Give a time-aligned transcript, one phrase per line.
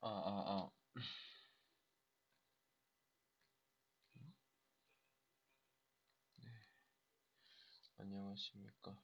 [0.00, 0.70] 아, 아, 아.
[6.38, 6.48] 네.
[7.98, 8.96] 안녕하십니까.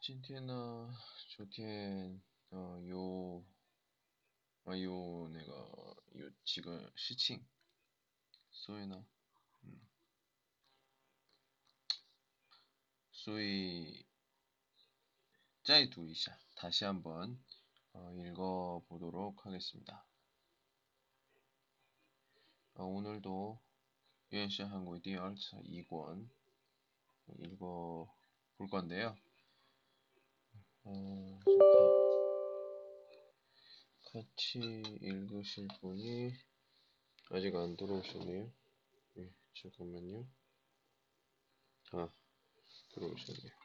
[0.00, 0.96] 今天呢，
[1.28, 3.44] 昨天呃有
[4.64, 7.44] 啊有那个有几个事情，
[8.52, 9.04] 所以呢，
[9.62, 9.80] 嗯，
[13.10, 14.06] 所以
[15.64, 17.38] 再读一下， 다시 한번
[17.93, 20.05] 어, 읽어보도록 하겠습니다.
[22.75, 23.59] 어, 오늘도
[24.31, 26.29] 유엔시 한국의 디얼츠 2권
[27.39, 29.15] 읽어볼 건데요.
[30.83, 31.39] 어,
[34.11, 34.59] 같이
[35.01, 36.33] 읽으실 분이
[37.29, 38.51] 아직 안 들어오셨네요.
[39.15, 40.27] 네, 잠깐만요.
[41.93, 42.09] 아,
[42.93, 43.60] 들어오셨네요.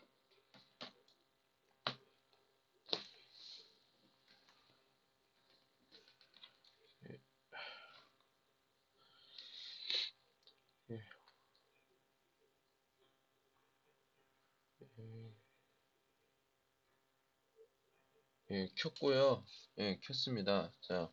[18.56, 19.46] 예, 켰고요.
[19.78, 20.72] 예, 켰습니다.
[20.82, 21.12] 자,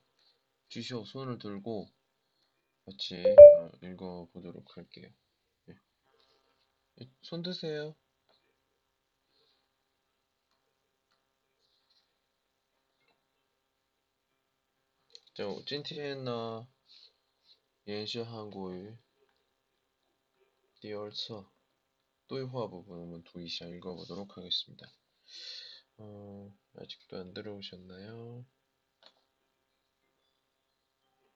[0.68, 1.88] 주시오 손을 들고
[2.84, 5.08] 같이 어, 읽어보도록 할게요.
[5.68, 5.74] 예.
[7.00, 7.94] 예, 손 드세요.
[15.34, 16.66] 자, 今天呢，
[17.84, 18.98] 延续韩国语
[20.80, 21.48] 第二册
[22.26, 24.92] 对话 부분 두이샤 읽어보도록 하겠습니다.
[26.05, 28.45] 어, 아직도 안 들어오셨나요?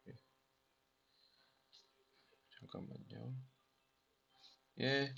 [0.08, 0.14] 예.
[2.60, 3.34] 잠깐만요.
[4.82, 5.16] 예,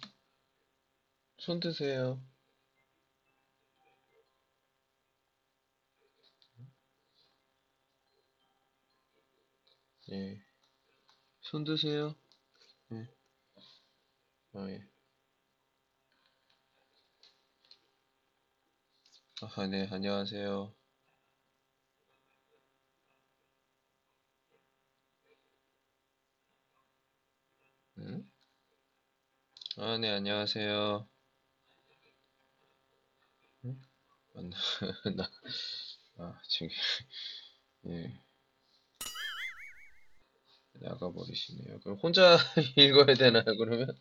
[1.39, 2.21] 손 드세요.
[10.11, 10.39] 예,
[11.41, 12.16] 손 드세요.
[12.91, 13.07] 예.
[14.53, 14.98] 아, 예.
[19.41, 20.73] 아, 네, 안녕하세요.
[27.99, 28.29] 응?
[29.78, 31.07] 아, 네, 안녕하세요.
[33.63, 33.81] 응?
[34.35, 34.49] 안,
[35.16, 35.29] 나,
[36.17, 36.67] 아, 지금,
[37.88, 38.19] 예.
[40.73, 41.79] 나가버리시네요.
[41.79, 42.38] 그럼 혼자
[42.75, 43.97] 읽어야 되나요, 그러면?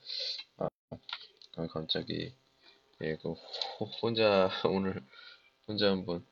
[0.57, 2.35] 아, 갑자기,
[3.03, 3.33] 예, 그,
[4.03, 5.05] 혼자, 오늘,
[5.69, 6.27] 혼자 한번,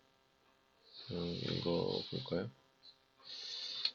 [1.11, 2.51] 어, 읽어 볼까요?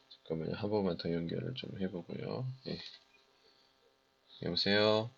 [0.09, 0.56] 잠깐만요.
[0.56, 2.46] 한 번만 더 연결을 좀 해보고요.
[2.68, 2.78] 예.
[4.44, 5.12] 여보세요?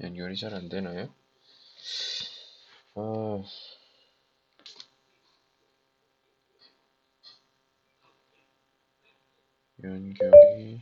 [0.00, 1.14] 연결이 잘 안 되나요?
[2.94, 3.42] 아,
[9.82, 10.80] 연결이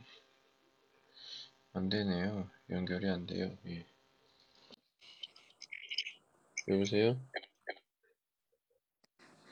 [1.72, 2.48] 안 되네요.
[2.70, 3.56] 연결이 안 돼요.
[3.66, 3.86] 예.
[6.66, 7.16] 여보세요?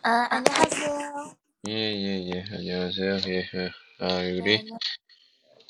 [0.02, 1.36] 아, 안녕하세요.
[1.68, 2.44] 예, 예, 예.
[2.50, 3.18] 안녕하세요.
[3.28, 3.70] 예, 예.
[4.00, 4.64] 아, 우리, 네, 네.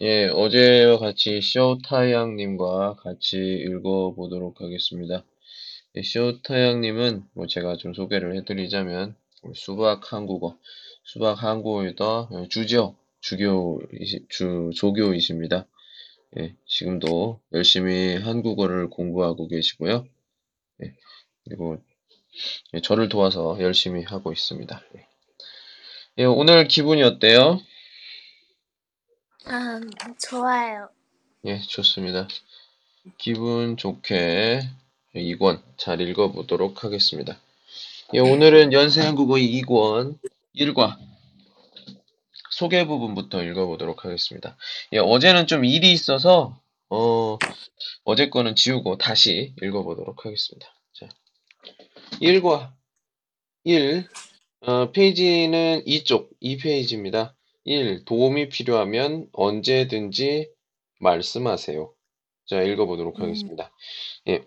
[0.00, 5.22] 예, 어제와 같이 쇼타양님과 같이 읽어보도록 하겠습니다.
[5.96, 9.16] 예, 쇼타양님은 뭐 제가 좀 소개를 해드리자면
[9.54, 10.58] 수박 한국어,
[11.04, 11.94] 수박 한국어의
[12.48, 13.80] 주죠, 주교,
[14.28, 15.66] 주, 조교이십니다.
[16.38, 20.06] 예, 지금도 열심히 한국어를 공부하고 계시고요.
[20.82, 20.94] 예,
[21.44, 21.78] 그리고
[22.74, 24.82] 예, 저를 도와서 열심히 하고 있습니다.
[24.96, 25.06] 예.
[26.18, 27.60] 예, 오늘 기분이 어때요?
[29.44, 29.80] 아,
[30.28, 30.88] 좋아요.
[31.44, 32.26] 예, 좋습니다.
[33.18, 34.60] 기분 좋게
[35.14, 37.38] 2권 잘 읽어보도록 하겠습니다.
[38.14, 40.18] 예, 오늘은 연세 한국어 2권
[40.54, 40.98] 1과
[42.56, 44.56] 소개 부분부터 읽어보도록 하겠습니다.
[44.92, 46.58] 예, 어제는 좀 일이 있어서
[46.88, 47.36] 어,
[48.04, 50.66] 어제 거는 지우고 다시 읽어보도록 하겠습니다.
[50.94, 51.06] 자,
[52.22, 52.72] 1과
[53.64, 54.08] 1
[54.62, 57.34] 어, 페이지는 이쪽 2페이지입니다.
[57.64, 58.06] 1.
[58.06, 60.48] 도움이 필요하면 언제든지
[61.00, 61.92] 말씀하세요.
[62.46, 63.24] 자, 읽어보도록 음.
[63.24, 63.70] 하겠습니다.
[64.28, 64.42] 예.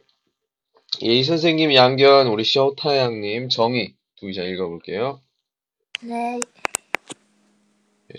[1.02, 5.22] 이 선생님, 양견, 우리 쇼타양님, 정의 두 글자 읽어볼게요.
[6.02, 6.40] 네, 예,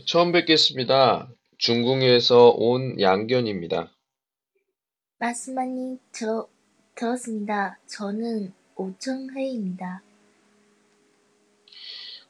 [0.07, 1.29] 처음 뵙겠습니다.
[1.59, 3.93] 중국에서 온 양견입니다.
[5.19, 6.45] 말씀 많이 들,
[6.95, 7.79] 들었습니다.
[7.87, 10.03] 저는 오청회입니다.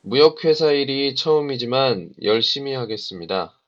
[0.03, 3.61] 무역회사 일이 처음이지만 열심히 하겠습니다.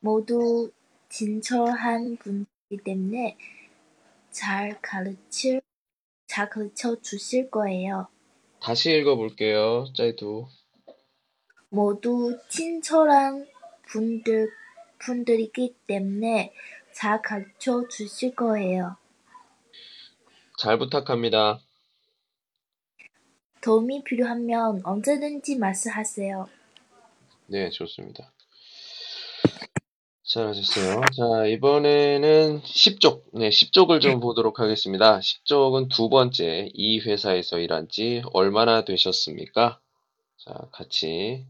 [0.00, 0.70] 모두
[1.08, 3.38] 진철한 분이기 때문에
[4.30, 5.62] 잘 가르칠,
[6.26, 8.08] 잘 가르쳐 주실 거예요.
[8.60, 9.86] 다시 읽어볼게요.
[9.96, 10.46] 짜이두.
[11.68, 13.46] 모두 친절한
[13.88, 14.50] 분들,
[14.98, 16.52] 분들이기 때문에
[16.92, 18.96] 잘 가르쳐 주실 거예요.
[20.58, 21.60] 잘 부탁합니다.
[23.60, 26.48] 도움이 필요하면 언제든지 말씀하세요.
[27.46, 28.32] 네, 좋습니다.
[30.22, 31.02] 잘하셨어요.
[31.16, 33.22] 자, 이번에는 10쪽.
[33.32, 35.20] 네, 10쪽을 좀 보도록 하겠습니다.
[35.20, 39.80] 10쪽은 두 번째, 이 회사에서 일한 지 얼마나 되셨습니까?
[40.38, 41.46] 자, 같이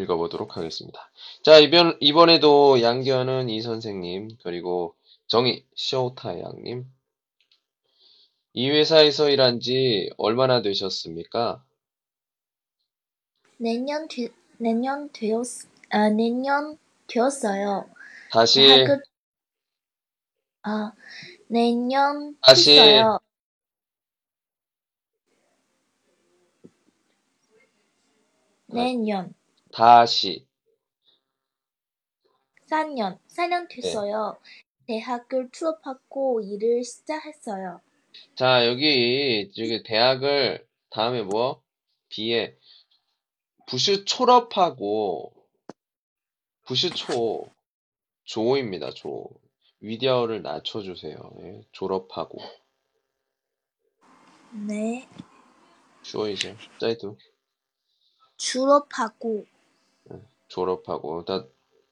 [0.00, 1.10] 읽어보도록 하겠습니다.
[1.42, 4.94] 자, 이번, 이번에도 양견은 이 선생님, 그리고
[5.26, 6.86] 정희, 쇼타 양님.
[8.52, 11.64] 이 회사에서 일한 지 얼마나 되셨습니까?
[13.58, 17.88] 내년 되, 내년 되었, 아, 내년 되었어요.
[18.30, 18.86] 다시,
[20.62, 20.92] 아,
[21.48, 22.78] 내년 다시.
[22.78, 23.18] 했어요.
[28.66, 29.34] 내년,
[29.74, 30.46] 다시.
[32.70, 33.74] 4년, 4년 네.
[33.74, 34.38] 됐어요.
[34.86, 37.80] 대학을 졸업하고 일을 시작했어요.
[38.36, 41.60] 자, 여기, 여기 대학을 다음에 뭐?
[42.08, 42.56] B에
[43.66, 45.32] 부슈 졸업하고
[46.62, 47.50] 부슈 초
[48.22, 48.90] 조입니다.
[48.92, 49.28] 조.
[49.80, 51.16] 위디어를 낮춰 주세요.
[51.40, 52.38] 예, 졸업하고
[54.52, 55.08] 네,
[56.02, 56.56] 쇼이죠.
[56.78, 57.18] 짜이도
[58.36, 59.44] 졸업하고
[60.54, 61.44] 졸업하고 다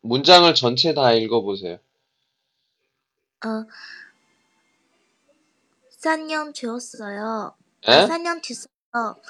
[0.02, 1.78] 문장을 전체 다 읽어보세요.
[3.44, 3.66] 어,
[5.98, 7.56] 4년 되었어요.
[7.88, 7.92] 에?
[7.92, 9.20] 아, 4년 됐어요.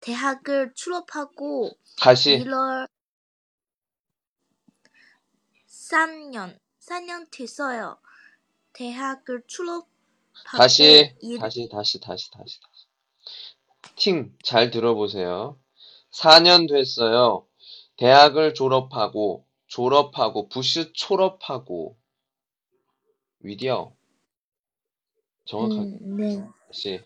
[0.00, 2.88] 대학을 졸업하고 다시 1월
[5.68, 7.98] 3년, 4년 됐어요.
[8.72, 9.86] 대학을 졸업하고
[10.44, 12.86] 다시 일, 다시 다시 다시 다시 다시
[13.96, 15.58] 팅 잘 들어보세요.
[16.12, 17.45] 4년 됐어요.
[17.96, 21.96] 대학을 졸업하고 졸업하고 부슈 졸업하고
[23.40, 23.94] 위디어
[25.46, 26.44] 정확하게 음, 네.
[26.66, 27.04] 다시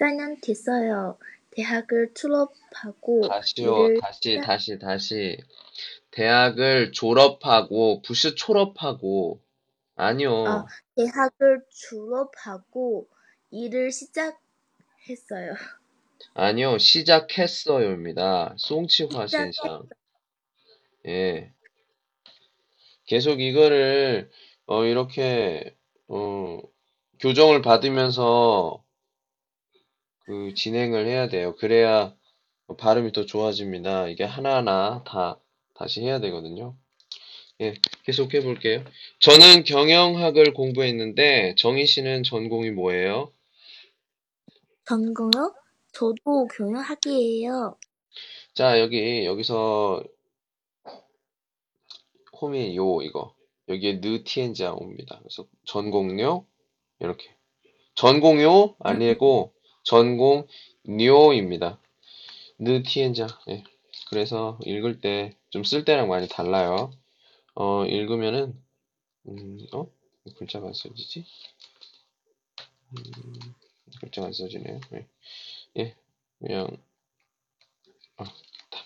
[0.00, 1.18] 4년 됐어요.
[1.50, 5.38] 대학을 졸업하고 다시요 일을 다시 다시 다시
[6.10, 9.40] 대학을 졸업하고 부슈 졸업하고
[9.96, 10.66] 아니요 아.
[10.96, 13.08] 대학을 졸업하고
[13.50, 15.54] 일을 시작했어요.
[16.34, 18.54] 아니요 시작했어요입니다.
[18.58, 19.82] 송치화 시작했- 현상
[21.06, 21.52] 예
[23.06, 24.30] 계속 이거를
[24.66, 25.74] 어 이렇게
[26.08, 26.60] 어
[27.20, 28.84] 교정을 받으면서
[30.20, 31.56] 그 진행을 해야 돼요.
[31.56, 32.14] 그래야
[32.78, 34.08] 발음이 더 좋아집니다.
[34.08, 35.40] 이게 하나하나 다
[35.74, 36.76] 다시 해야 되거든요.
[37.60, 38.84] 예, 계속 해볼게요.
[39.20, 43.32] 저는 경영학을 공부했는데 정희 씨는 전공이 뭐예요?
[44.84, 45.54] 전공요?
[45.92, 47.76] 저도 경영학이에요.
[48.54, 50.02] 자, 여기 여기서
[52.40, 53.34] 홈이 요 이거
[53.68, 55.18] 여기에 느 티엔자 옵니다.
[55.20, 56.46] 그래서 전공요
[57.00, 57.34] 이렇게
[57.94, 59.52] 전공요 아니고
[59.84, 61.80] 전공료입니다.
[62.58, 63.64] 느 티엔자 예.
[64.10, 66.90] 그래서 읽을 때 좀 쓸 때랑 많이 달라요.
[67.54, 68.60] 어 읽으면은
[69.28, 69.90] 음, 어
[70.36, 71.24] 글자가 안 써지지?
[72.92, 73.40] 음,
[74.00, 74.80] 글자가 안 써지네요.
[74.94, 75.06] 예,
[75.78, 75.94] 예.
[76.38, 76.68] 그냥
[78.16, 78.84] 아, 다.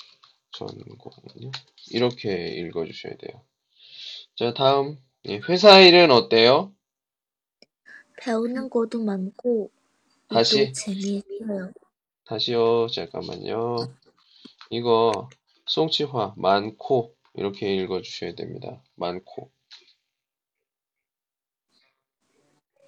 [0.52, 1.50] 전공요
[1.90, 3.42] 이렇게 읽어주셔야 돼요.
[4.36, 6.74] 자, 다음 예, 회사 일은 어때요?
[8.22, 9.70] 배우는 것도 많고
[10.28, 10.66] 다시.
[10.68, 11.72] 또 재미있어요.
[12.24, 13.76] 다시요, 잠깐만요.
[14.70, 15.28] 이거
[15.66, 18.82] 송치화 많고 이렇게 읽어주셔야 됩니다.
[18.96, 19.50] 많고.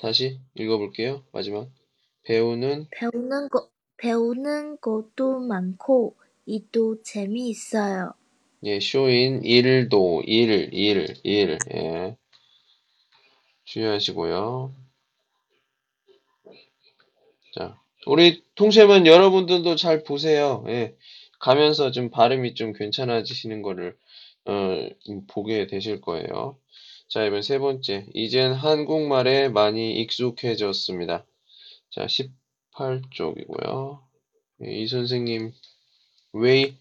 [0.00, 1.24] 다시 읽어볼게요.
[1.32, 1.70] 마지막
[2.24, 3.70] 배우는 배우는 거
[4.04, 8.12] 배우는 것도 많고 이도 재미있어요.
[8.64, 11.58] 예, 쇼인 일도 일, 일, 일.
[11.72, 12.14] 예.
[13.64, 14.74] 주의하시고요.
[17.54, 20.62] 자, 우리 통쌤은 여러분들도 잘 보세요.
[20.68, 20.94] 예.
[21.40, 23.96] 가면서 좀 발음이 좀 괜찮아지시는 거를
[24.44, 26.58] 어, 좀 보게 되실 거예요.
[27.08, 28.06] 자, 이번 세 번째.
[28.12, 31.24] 이젠 한국말에 많이 익숙해졌습니다.
[31.90, 32.06] 자,
[32.74, 34.00] 18쪽이고요.
[34.64, 35.52] 예, 이 선생님
[36.32, 36.76] 웨이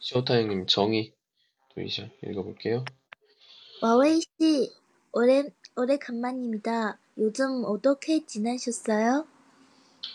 [0.00, 1.12] 쇼타 형님 정의
[1.74, 2.84] 도이샤 읽어볼게요.
[3.82, 4.72] 와웨이 씨,
[5.12, 5.44] 오래
[5.76, 6.98] 오래간만입니다.
[7.18, 9.26] 요즘 어떻게 지내셨어요?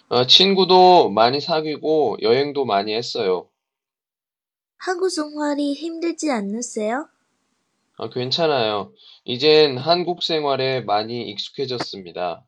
[0.10, 3.50] 어, 친구도 많이 사귀고 여행도 많이 했어요.
[4.78, 7.10] 한국 생활이 힘들지 않으세요?
[7.98, 8.94] 아, 괜찮아요.
[9.26, 12.47] 이젠 한국 생활에 많이 익숙해졌습니다.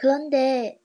[0.00, 0.80] 그런데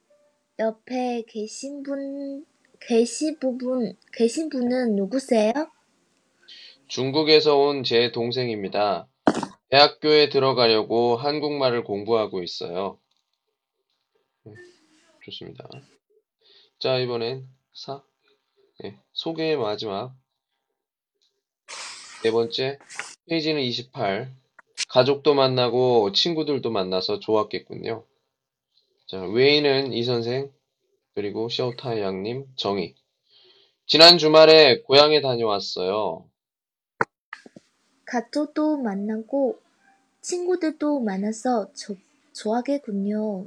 [0.58, 2.44] 옆에 계신 분,
[2.80, 5.52] 계신 부분, 계신 분은 누구세요?
[6.88, 9.08] 중국에서 온 제 동생입니다.
[9.70, 12.98] 대학교에 들어가려고 한국말을 공부하고 있어요.
[14.44, 14.52] 네,
[15.24, 15.66] 좋습니다.
[16.78, 18.02] 자, 이번엔 4.
[18.80, 20.14] 네, 소개의 마지막.
[22.22, 22.78] 네 번째,
[23.30, 24.30] 페이지는 28.
[24.90, 28.04] 가족도 만나고 친구들도 만나서 좋았겠군요.
[29.08, 30.52] 자, 웨이는 이 선생,
[31.14, 32.96] 그리고 쇼타 양님, 정희.
[33.86, 36.28] 지난 주말에 고향에 다녀왔어요.
[38.04, 39.60] 가족도 만나고
[40.22, 41.94] 친구들도 만나서 조,
[42.34, 43.46] 좋아하겠군요.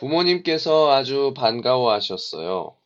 [0.00, 2.76] 부모님께서 아주 반가워하셨어요.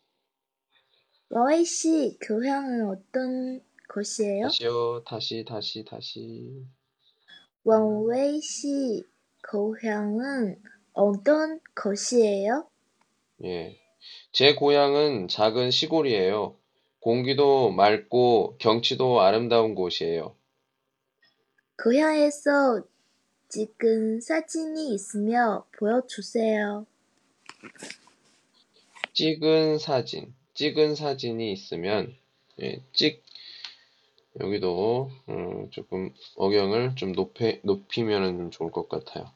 [1.31, 4.49] 러웨이 씨, 교향은 어떤 곳이에요?
[4.49, 6.67] 다시요, 다시, 다시, 다시.
[7.65, 9.05] 왕웨이 씨,
[9.51, 12.67] 교향은 어떤 곳이에요?
[13.45, 13.77] 예.
[14.33, 16.57] 제 고향은 작은 시골이에요.
[17.01, 20.35] 공기도 맑고 경치도 아름다운 곳이에요.
[21.83, 22.83] 교향에서
[23.49, 26.87] 찍은 사진이 있으면 보여주세요.
[29.13, 32.17] 찍은 사진, 찍은 사진이 있으면,
[32.61, 33.23] 예, 찍,
[34.41, 39.31] 여기도, 음, 조금 억양을 좀 높여, 높이면 좀 좋을 것 같아요.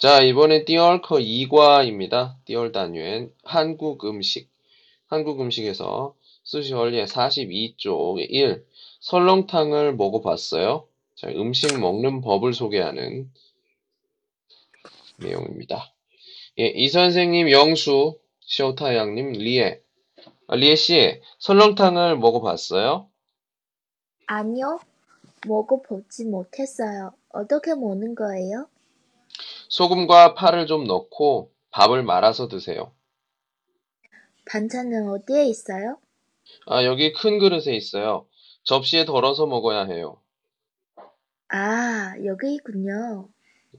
[0.00, 2.36] 자, 이번엔 띠얼커 2과입니다.
[2.46, 4.48] 띠얼 단위엔 한국 음식.
[5.08, 8.64] 한국 음식에서 수시 원리의 42쪽 1.
[9.00, 10.86] 설렁탕을 먹어봤어요.
[11.16, 13.30] 자, 음식 먹는 법을 소개하는
[15.18, 15.92] 내용입니다.
[16.58, 19.82] 예, 이 선생님 영수, 쇼타 양님 리에.
[20.46, 23.06] 아, 리에 씨, 설렁탕을 먹어봤어요?
[24.24, 24.80] 아니요,
[25.46, 27.12] 먹어보지 못했어요.
[27.28, 28.66] 어떻게 먹는 거예요?
[29.70, 32.92] 소금과 파를 좀 넣고 밥을 말아서 드세요.
[34.46, 35.98] 반찬은 어디에 있어요?
[36.66, 38.26] 아, 여기 큰 그릇에 있어요.
[38.64, 40.20] 접시에 덜어서 먹어야 해요.
[41.48, 43.28] 아, 여기 있군요.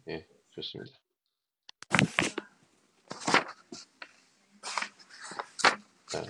[0.08, 0.98] 예, 좋습니다.
[6.10, 6.24] 자,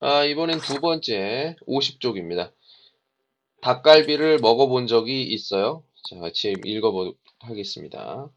[0.00, 2.52] 아, 이번엔 두 번째 50쪽입니다.
[3.60, 5.84] 닭갈비를 먹어본 적이 있어요?
[6.08, 8.30] 자, 같이 읽어보도록 하겠습니다.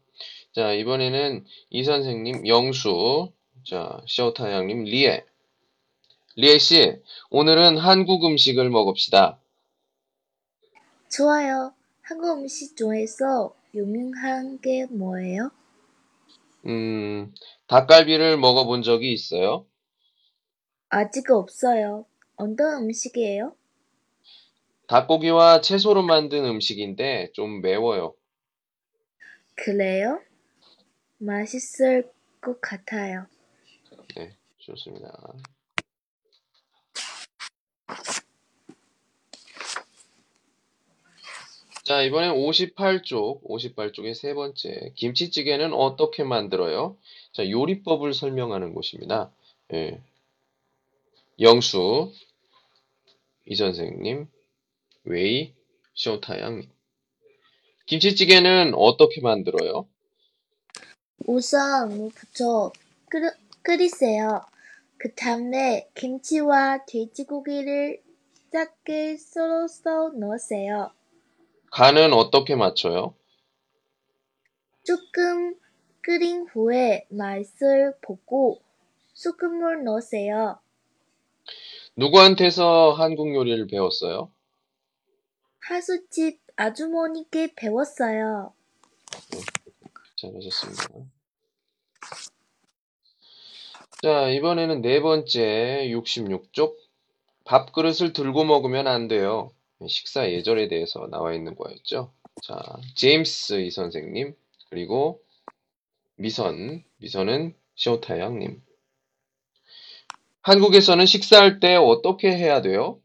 [0.54, 3.32] 자, 이번에는 이 선생님 영수,
[3.66, 5.24] 자, 쇼타 양님 리에.
[6.36, 9.38] 리에 씨, 오늘은 한국 음식을 먹읍시다.
[11.10, 11.72] 좋아요.
[12.02, 15.50] 한국 음식 중에서 유명한 게 뭐예요?
[16.66, 17.32] 음,
[17.66, 19.64] 닭갈비를 먹어본 적이 있어요?
[20.90, 22.04] 아직 없어요.
[22.36, 23.54] 어떤 음식이에요?
[24.86, 28.14] 닭고기와 채소로 만든 음식인데 좀 매워요.
[29.54, 30.20] 그래요?
[31.22, 32.10] 맛있을
[32.40, 33.26] 것 같아요.
[34.16, 35.12] 네, 좋습니다.
[41.84, 44.92] 자, 이번엔 58쪽, 58쪽의 세 번째.
[44.96, 46.96] 김치찌개는 어떻게 만들어요?
[47.32, 49.32] 자, 요리법을 설명하는 곳입니다.
[49.72, 50.00] 예.
[51.40, 52.12] 영수,
[53.46, 54.28] 이 선생님,
[55.04, 55.54] 웨이,
[55.94, 56.62] 쇼타양.
[57.86, 59.88] 김치찌개는 어떻게 만들어요?
[61.26, 62.72] 우선 무부터
[63.08, 63.30] 끓,
[63.62, 64.44] 끓이세요.
[64.98, 68.02] 그 다음에 김치와 돼지고기를
[68.52, 70.90] 작게 썰어서 넣으세요.
[71.70, 73.14] 간은 어떻게 맞춰요?
[74.84, 75.54] 조금
[76.02, 78.60] 끓인 후에 맛을 보고
[79.14, 80.58] 소금을 넣으세요.
[81.96, 84.30] 누구한테서 한국 요리를 배웠어요?
[85.60, 88.52] 하수집 아주머니께 배웠어요.
[90.16, 91.11] 잘하셨습니다.
[94.02, 96.74] 자, 이번에는 네 번째 66쪽.
[97.44, 99.52] 밥그릇을 들고 먹으면 안 돼요.
[99.86, 102.12] 식사 예절에 대해서 나와 있는 거였죠.
[102.42, 102.60] 자,
[102.96, 104.34] 제임스 이 선생님,
[104.70, 105.22] 그리고
[106.16, 108.60] 미선, 미선은 쇼타 양 님.
[110.40, 113.00] 한국에서는 식사할 때 어떻게 해야 돼요?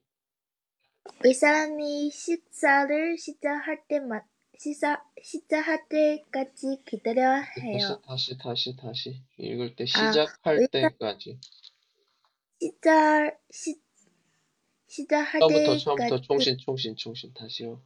[1.24, 4.22] 의 사람이 식사를 시작할 때만
[4.60, 8.02] 시작 시작할 때까지 기다려야 해요.
[8.06, 9.22] 다시, 다시, 다시, 다시.
[9.38, 11.38] 읽을 때 아, 시작할 일단- 때까지.
[12.60, 13.76] 시작 시
[14.88, 17.34] 시작할 처음부터, 처음부터 때까지 총신, 총신, 총신.
[17.34, 17.82] 다시요.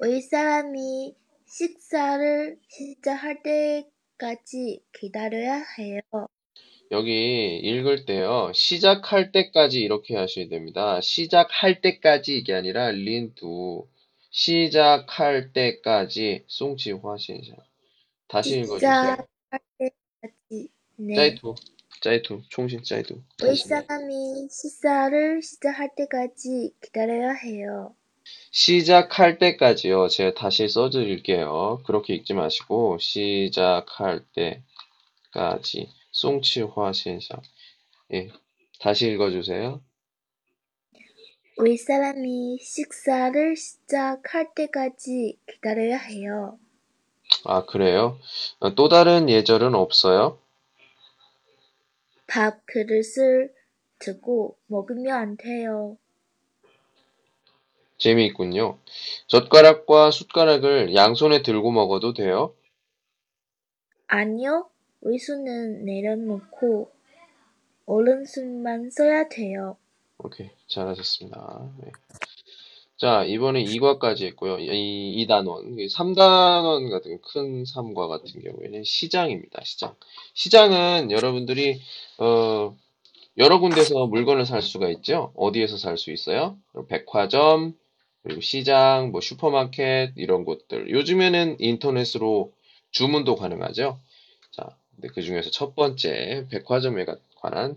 [0.00, 1.14] 의 사람이
[1.46, 6.00] 식사를 시작할 때까지 기다려야 해요.
[6.90, 8.52] 여기 읽을 때요.
[8.54, 11.00] 시작할 때까지 이렇게 하셔야 됩니다.
[11.00, 13.86] 시작할 때까지 이게 아니라 린두.
[14.32, 17.54] 시작할 때까지 송치화신샤.
[18.28, 18.78] 다시 읽어주세요.
[18.80, 20.68] 시작할 때까지.
[20.96, 21.14] 네.
[21.14, 21.54] 짜이투.
[22.00, 22.42] 짜이투.
[22.48, 23.22] 총신 짜이투.
[23.42, 23.68] 왜 다시.
[23.68, 27.94] 사람이 식사를 시작할 때까지 기다려야 해요?
[28.50, 30.08] 시작할 때까지요.
[30.08, 31.82] 제가 다시 써드릴게요.
[31.84, 34.24] 그렇게 읽지 마시고 시작할
[35.34, 37.42] 때까지 송치화 현상.
[38.14, 38.30] 예,
[38.80, 39.82] 다시 읽어주세요.
[41.58, 46.58] 왜 사람이 식사를 시작할 때까지 기다려야 해요?
[47.44, 48.18] 아 그래요?
[48.60, 50.38] 어, 또 다른 예절은 없어요?
[52.26, 53.52] 밥 그릇을
[53.98, 55.96] 두고 먹으면 안 돼요.
[57.98, 58.78] 재미있군요.
[59.26, 62.54] 젓가락과 숟가락을 양손에 들고 먹어도 돼요?
[64.08, 64.68] 아니요,
[65.02, 66.90] 왼손은 내려놓고
[67.86, 69.76] 오른손만 써야 돼요.
[70.24, 71.72] 오케이, 잘하셨습니다.
[71.82, 71.90] 네.
[72.96, 74.58] 자, 이번에 2과까지 했고요.
[74.60, 79.62] 이 2단원, 3단원 같은 큰 3과 같은 경우에는 시장입니다.
[79.64, 79.96] 시장.
[80.34, 81.80] 시장은 여러분들이
[82.18, 82.76] 어,
[83.38, 85.32] 여러 군데서 물건을 살 수가 있죠.
[85.34, 86.56] 어디에서 살 수 있어요?
[86.88, 87.74] 백화점,
[88.22, 90.90] 그리고 시장, 뭐 슈퍼마켓 이런 곳들.
[90.90, 92.52] 요즘에는 인터넷으로
[92.92, 93.98] 주문도 가능하죠.
[94.52, 94.76] 자,
[95.12, 97.04] 그 중에서 첫 번째 백화점에
[97.40, 97.76] 관한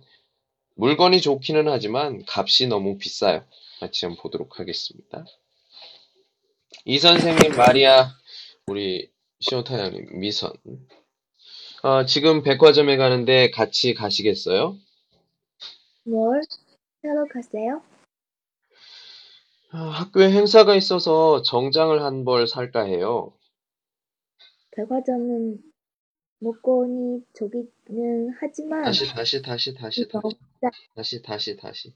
[0.76, 3.46] 물건이 좋기는 하지만 값이 너무 비싸요.
[3.80, 5.26] 같이 한번 보도록 하겠습니다.
[6.86, 8.12] 이 선생님 마리아
[8.68, 9.10] 우리
[9.40, 10.52] 시오타양님 미선
[11.84, 14.78] 어, 지금 백화점에 가는데 같이 가시겠어요?
[16.04, 16.42] 뭘
[17.02, 17.82] 사러 가세요?
[19.72, 23.34] 아, 학교에 행사가 있어서 정장을 한 벌 살까 해요.
[24.76, 25.58] 백화점은
[26.40, 30.22] 물건이 저기는 하지만 다시 다시 다시 다시 너
[30.66, 31.94] 무 다시 다시 다시.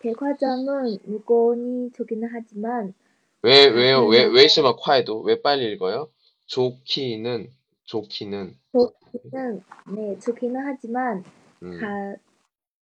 [0.00, 2.94] 백화점은 물건이 저기는 하지만
[3.42, 5.22] 왜 왜요 왜왜 시마 콰이도?
[5.22, 6.10] 왜 빨리 읽어요?
[6.46, 7.50] 좋기는
[7.84, 8.56] 좋기는.
[8.72, 9.62] 저기는
[9.94, 11.24] 네 저기는 하지만
[11.62, 12.16] 음, 가,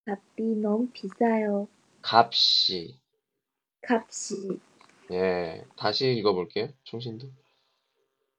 [0.07, 1.69] 값이 너무 비싸요.
[2.03, 2.99] 값이.
[3.83, 4.61] 값이
[5.13, 7.29] 예 다시 읽어볼게요 총신도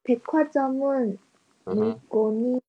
[0.03, 1.19] 백화점은
[1.65, 2.01] 어허.
[2.01, 2.61] 물건이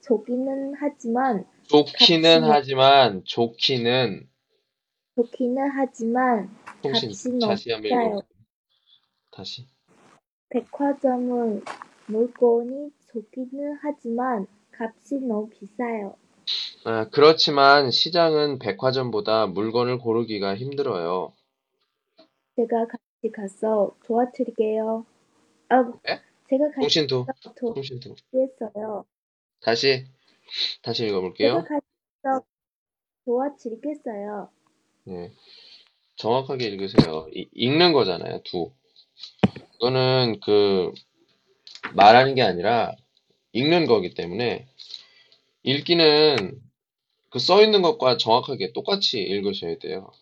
[0.00, 4.28] 저기는 하지만 좋기는 값이- 하지만 좋기는
[5.16, 6.50] 좋기는 하지만
[6.84, 7.90] 값이 다시 한번.
[8.10, 8.22] 읽어
[9.32, 9.66] 다시
[10.50, 11.64] 백화점은
[12.06, 16.16] 물건이 좋기는 하지만 값이 너무 비싸요.
[16.84, 21.32] 아, 그렇지만 시장은 백화점보다 물건을 고르기가 힘들어요.
[22.62, 25.06] 제가 같이 가서 도와드릴게요.
[25.70, 26.20] 아, 네?
[26.48, 29.06] 제가 같이 총신도 가서 총신도 도와드리겠어요.
[29.60, 30.06] 다시
[30.82, 31.54] 다시 제가 읽어볼게요.
[31.62, 31.86] 같이
[32.22, 32.44] 가서
[33.26, 34.50] 도와드리겠어요.
[35.08, 35.32] 예.
[36.16, 37.28] 정확하게 읽으세요.
[37.34, 38.72] 이- 읽는 거잖아요, 두.
[39.76, 40.92] 이거는 그,
[41.94, 42.94] 말하는 게 아니라
[43.52, 44.68] 읽는 거기 때문에
[45.64, 46.60] 읽기는
[47.30, 50.12] 그 써 있는 것과 정확하게 똑같이 읽으셔야 돼요.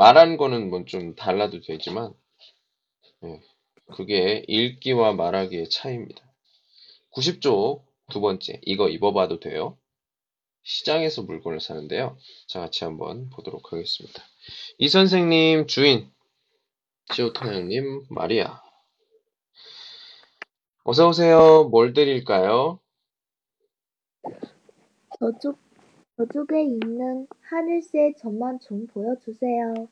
[0.00, 2.14] 말하는 거는 뭐 좀 달라도 되지만,
[3.24, 3.42] 예.
[3.94, 6.22] 그게 읽기와 말하기의 차이입니다.
[7.12, 9.76] 90쪽 두 번째, 이거 입어봐도 돼요.
[10.62, 12.16] 시장에서 물건을 사는데요.
[12.48, 14.22] 자, 같이 한번 보도록 하겠습니다.
[14.78, 16.10] 이 선생님 주인
[17.12, 18.62] 시오타양님 마리아
[20.84, 21.68] 어서 오세요.
[21.70, 22.80] 뭘 드릴까요?
[25.20, 25.58] 저쪽,
[26.20, 29.88] 저쪽에 있는 하늘색 점만 좀 보여주세요.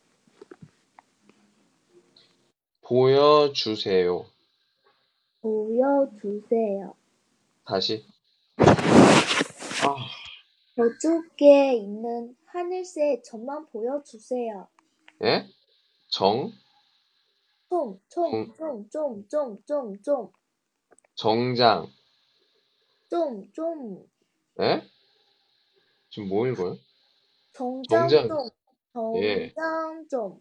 [2.83, 4.27] 보여주세요.
[5.41, 6.95] 보여주세요.
[7.64, 8.05] 다시.
[8.59, 9.97] 아,
[10.77, 14.69] 저쪽에 있는 하늘색 점만 보여주세요.
[15.25, 15.47] 예?
[16.09, 16.53] 정
[17.71, 20.31] 좀, 좀, 좀, 좀, 좀, 좀, 좀,
[21.14, 21.87] 정장
[23.09, 24.07] 좀, 좀,
[24.61, 24.83] 예?
[26.11, 26.77] 지금 뭐 읽어요?
[27.53, 28.29] 정장 정장.
[28.92, 29.53] 좀, 예.
[29.55, 30.40] 정장 좀.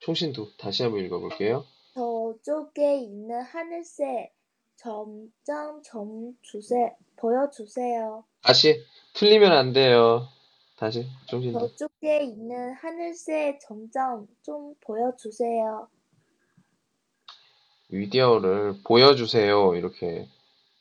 [0.00, 1.64] 총신도 다시 한번 읽어볼게요.
[1.94, 4.32] 저쪽에 있는 하늘색
[4.76, 8.24] 점장 좀 주세, 보여주세요.
[8.42, 8.80] 다시
[9.14, 10.28] 틀리면 안 돼요.
[10.76, 11.58] 다시 총신도.
[11.76, 15.88] 저쪽에 있는 하늘색 점장 좀 보여주세요.
[17.90, 19.74] 위디어를 보여주세요.
[19.74, 20.28] 이렇게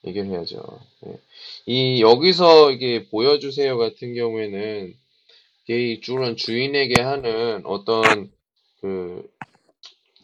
[0.07, 0.63] 얘기를 해야죠.
[1.05, 1.19] 예.
[1.65, 4.93] 이 여기서 이게 보여주세요 같은 경우에는
[5.69, 8.31] 이 주는 주인에게 하는 어떤
[8.81, 9.29] 그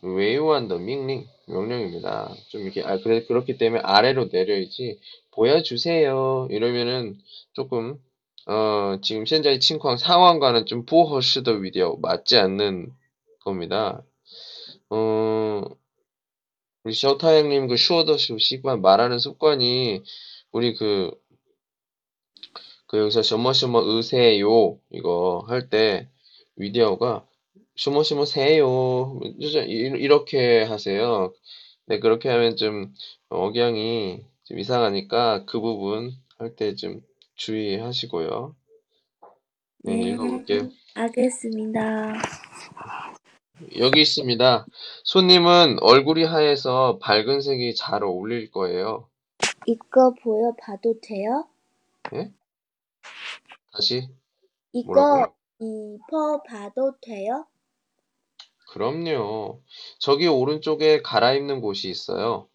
[0.02, 2.34] 외유한더 밍링 명령입니다.
[2.50, 5.00] 좀 이렇게 아 그래 그렇기 때문에 아래로 내려야지
[5.32, 7.18] 보여주세요 이러면은
[7.54, 8.00] 조금
[8.46, 12.92] 어 지금 현재 칭况 상황과는 좀 부허시더 위디오 맞지 않는
[13.44, 14.04] 겁니다.
[14.90, 15.64] 어
[16.92, 20.04] 셔타 형님 그 슈어더슈 习惯 말하는 습관이
[20.52, 21.12] 우리 그,
[22.88, 26.10] 그 여기서 셔머셔머 으세요 이거 할 때
[26.56, 27.26] 위디오가
[27.76, 31.34] 셔머셔머 세요 이렇게 하세요.
[31.88, 32.94] 네 그렇게 하면 좀
[33.30, 37.02] 억양이 좀 이상하니까 그 부분 할 때 좀
[37.36, 38.56] 주의하시고요.
[39.86, 40.70] 네, 읽어볼게요.
[40.96, 42.14] 알겠습니다.
[43.78, 44.66] 여기 있습니다.
[45.04, 49.08] 손님은 얼굴이 하얘서 밝은 색이 잘 어울릴 거예요.
[49.66, 51.48] 이거 보여봐도 돼요?
[52.14, 52.32] 예?
[53.72, 54.10] 다시
[54.74, 55.34] 이거 뭐라고요?
[55.60, 57.48] 입어봐도 돼요?
[58.70, 59.62] 그럼요.
[60.00, 62.50] 저기 오른쪽에 갈아입는 곳이 있어요.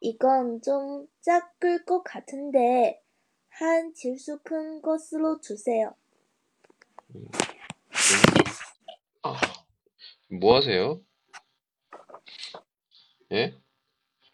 [0.00, 3.00] 이건 좀 작을 것 같은데
[3.50, 5.94] 한 질수 큰 것으로 주세요.
[9.22, 9.40] 아,
[10.28, 11.00] 뭐 하세요?
[13.32, 13.54] 예?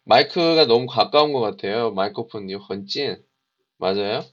[0.05, 1.91] 마이크가 너무 가까운 것 같아요.
[1.93, 3.23] 마이크폰이 헌찐.
[3.77, 4.25] 맞아요?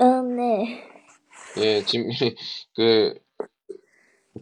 [0.00, 0.90] 음, 네.
[1.58, 2.08] 예, 지금
[2.74, 3.14] 그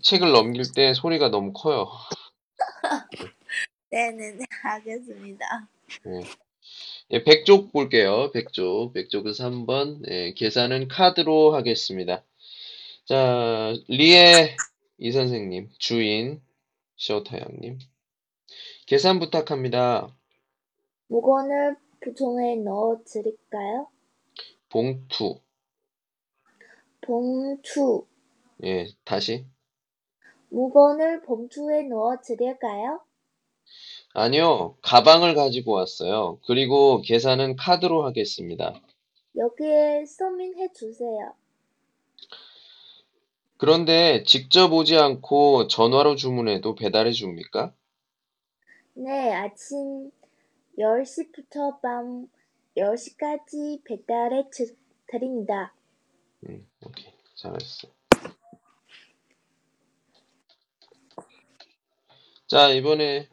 [0.02, 1.88] 책을 넘길 때 소리가 너무 커요.
[3.90, 5.68] 네네네, 알겠습니다.
[6.06, 6.20] 예.
[7.10, 8.30] 예, 100쪽 볼게요.
[8.32, 8.94] 100쪽.
[8.94, 10.02] 100쪽은 3번.
[10.08, 12.24] 예, 계산은 카드로 하겠습니다.
[13.12, 14.56] 자, 리에
[14.96, 16.40] 이 선생님, 주인,
[16.96, 17.78] 쇼타양님.
[18.86, 20.16] 계산 부탁합니다.
[21.08, 23.88] 물건을 부통에 넣어 드릴까요?
[24.70, 25.42] 봉투.
[27.02, 28.06] 봉투.
[28.64, 29.44] 예, 다시.
[30.48, 33.02] 물건을 봉투에 넣어 드릴까요?
[34.14, 36.40] 아니요, 가방을 가지고 왔어요.
[36.46, 38.72] 그리고 계산은 카드로 하겠습니다.
[39.36, 41.41] 여기에 서민해 주세요.
[43.62, 47.72] 그런데 직접 오지 않고 전화로 주문해도 배달해 줍니까?
[48.94, 50.10] 네, 아침
[50.76, 52.26] 10시부터 밤
[52.76, 54.74] 10시까지 배달해 주-
[55.06, 55.72] 드립니다.
[56.48, 57.12] 음, 오케이.
[57.36, 57.86] 잘했어.
[62.48, 63.28] 자, 이번에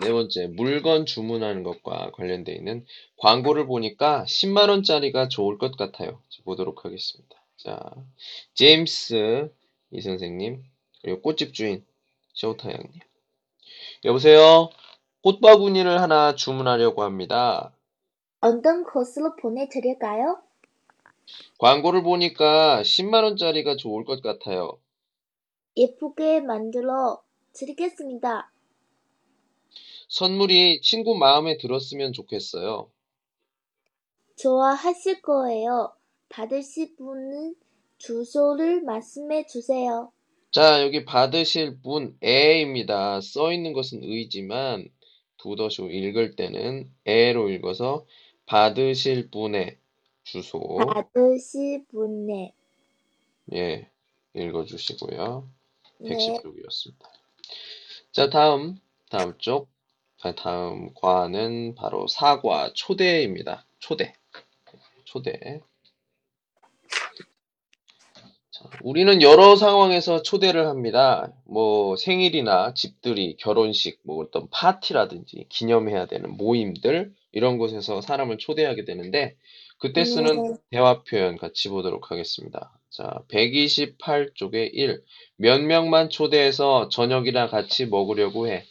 [0.00, 6.22] 네 번째, 물건 주문하는 것과 관련되어 있는 광고를 보니까 10만원짜리가 좋을 것 같아요.
[6.28, 7.39] 자, 보도록 하겠습니다.
[7.62, 7.78] 자,
[8.54, 9.52] 제임스
[9.90, 10.64] 이 선생님,
[11.02, 11.84] 그리고 꽃집 주인
[12.32, 12.90] 쇼타 양님.
[14.04, 14.70] 여보세요?
[15.22, 17.72] 꽃바구니를 하나 주문하려고 합니다.
[18.40, 20.40] 어떤 것으로 보내드릴까요?
[21.58, 24.78] 광고를 보니까 10만 원짜리가 좋을 것 같아요.
[25.76, 28.50] 예쁘게 만들어 드리겠습니다.
[30.08, 32.90] 선물이 친구 마음에 들었으면 좋겠어요.
[34.38, 35.92] 좋아하실 거예요.
[36.30, 37.54] 받으실 분은
[37.98, 40.10] 주소를 말씀해 주세요.
[40.50, 43.20] 자, 여기 받으실 분 에입니다.
[43.20, 44.88] 써 있는 것은 의지만
[45.36, 48.06] 두더쇼 읽을 때는 에로 읽어서
[48.46, 49.78] 받으실 분의
[50.24, 52.52] 주소 받으실 분의
[53.52, 53.90] 예
[54.34, 55.48] 읽어주시고요.
[55.98, 57.10] 네, 110쪽이었습니다.
[58.12, 58.78] 자, 다음
[59.10, 59.68] 다음 쪽
[60.22, 63.66] 아, 다음 과는 바로 사과 초대입니다.
[63.78, 64.14] 초대
[65.04, 65.69] 초대 자,
[68.82, 71.32] 우리는 여러 상황에서 초대를 합니다.
[71.44, 79.36] 뭐 생일이나 집들이, 결혼식, 뭐 어떤 파티라든지 기념해야 되는 모임들 이런 곳에서 사람을 초대하게 되는데
[79.78, 80.54] 그때 쓰는 네.
[80.70, 82.78] 대화 표현 같이 보도록 하겠습니다.
[82.90, 85.02] 자, 128쪽에 1.
[85.36, 88.64] 몇 명만 초대해서 저녁이나 같이 먹으려고 해.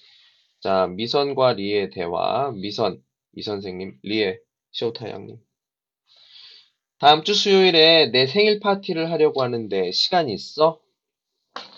[0.61, 2.51] 자, 미선과 리의 대화.
[2.51, 3.01] 미선,
[3.35, 4.39] 이 선생님, 리의
[4.71, 5.37] 쇼타 양님.
[6.99, 10.79] 다음 주 수요일에 내 생일 파티를 하려고 하는데 시간 있어?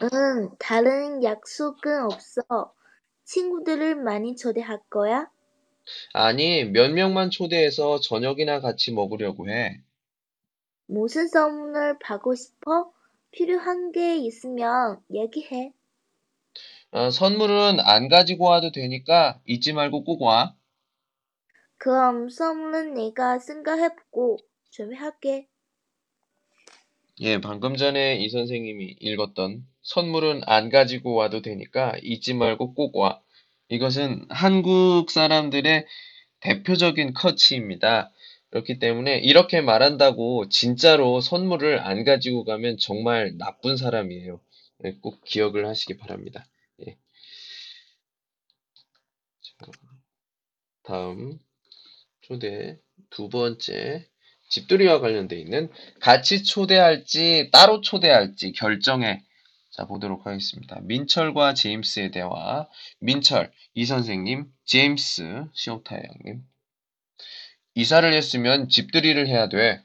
[0.03, 2.41] 응, 다른 약속은 없어.
[3.23, 5.31] 친구들을 많이 초대할 거야?
[6.13, 9.81] 아니, 몇 명만 초대해서 저녁이나 같이 먹으려고 해.
[10.85, 12.93] 무슨 선물 받고 싶어?
[13.31, 15.73] 필요한 게 있으면 얘기해.
[16.91, 20.55] 어, 선물은 안 가지고 와도 되니까 잊지 말고 꼭 와.
[21.77, 24.37] 그럼 선물은 내가 생각해보고
[24.71, 25.47] 준비할게.
[27.19, 33.21] 예, 방금 전에 이 선생님이 읽었던 선물은 안 가지고 와도 되니까 잊지 말고 꼭 와.
[33.69, 35.85] 이것은 한국 사람들의
[36.39, 38.11] 대표적인 커치입니다.
[38.49, 44.39] 그렇기 때문에 이렇게 말한다고 진짜로 선물을 안 가지고 가면 정말 나쁜 사람이에요.
[44.85, 46.45] 예, 꼭 기억을 하시기 바랍니다.
[46.87, 46.97] 예.
[49.41, 49.71] 자,
[50.83, 51.39] 다음
[52.21, 52.79] 초대
[53.09, 54.10] 두 번째
[54.51, 59.23] 집들이와 관련돼 있는 같이 초대할지 따로 초대할지 결정해
[59.71, 60.79] 자 보도록 하겠습니다.
[60.81, 62.67] 민철과 제임스의 대화
[62.99, 66.43] 민철 이 선생님 제임스 시오타 양님
[67.75, 69.81] 이사를 했으면 집들이를 해야 돼.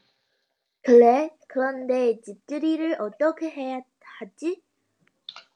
[0.83, 1.31] 그래?
[1.47, 3.81] 그런데 집들이를 어떻게 해야
[4.19, 4.61] 하지?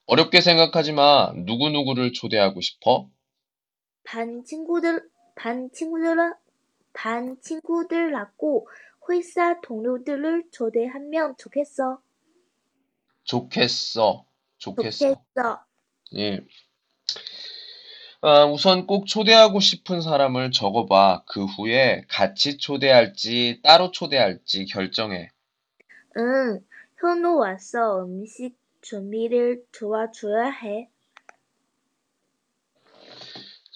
[0.07, 1.33] 어렵게 생각하지 마.
[1.35, 3.09] 누구누구를 초대하고 싶어?
[4.05, 6.35] 반 친구들, 반 친구들,
[6.93, 8.69] 반 친구들하고
[9.11, 12.01] 회사 동료들을 초대하면 좋겠어.
[13.25, 14.25] 좋겠어.
[14.59, 15.25] 좋겠어.
[15.35, 15.65] 좋겠어.
[16.17, 16.41] 예.
[18.23, 21.25] 아, 우선 꼭 초대하고 싶은 사람을 적어봐.
[21.27, 25.31] 그 후에 같이 초대할지 따로 초대할지 결정해.
[26.19, 26.61] 응,
[26.99, 30.91] 현우 와서 음식 준비를 도와줘야 해.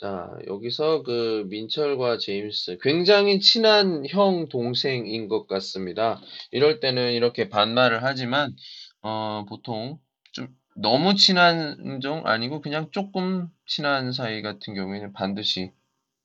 [0.05, 6.21] 자, 여기서 그 민철과 제임스 굉장히 친한 형 동생인 것 같습니다.
[6.51, 8.55] 이럴 때는 이렇게 반말을 하지만
[9.01, 9.99] 어, 보통
[10.33, 15.73] 좀 너무 친한 정 아니고 그냥 조금 친한 사이 같은 경우에는 반드시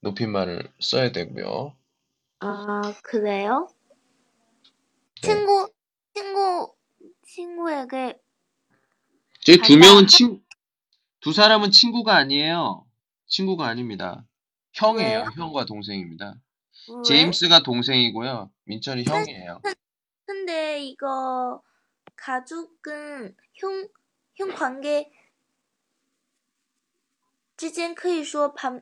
[0.02, 1.74] 높임말을 써야 되고요.
[2.40, 3.66] 아, 그래요?
[5.22, 5.28] 네.
[5.28, 5.70] 친구,
[6.14, 6.74] 친구,
[7.22, 8.18] 친구에게
[9.42, 10.42] 저희 두 명은 친,
[11.20, 12.84] 두 사람은 친구가 아니에요.
[13.29, 14.25] 친구가 아닙니다.
[14.73, 15.19] 형이에요.
[15.19, 15.25] 왜요?
[15.35, 16.35] 형과 동생입니다.
[16.89, 17.01] 왜?
[17.03, 18.51] 제임스가 동생이고요.
[18.65, 19.61] 민철이 형이에요.
[20.25, 21.61] 근데 이거
[22.15, 23.87] 가족은 형,
[24.37, 25.09] 형 관계
[27.57, 28.81] 之间可以说 반,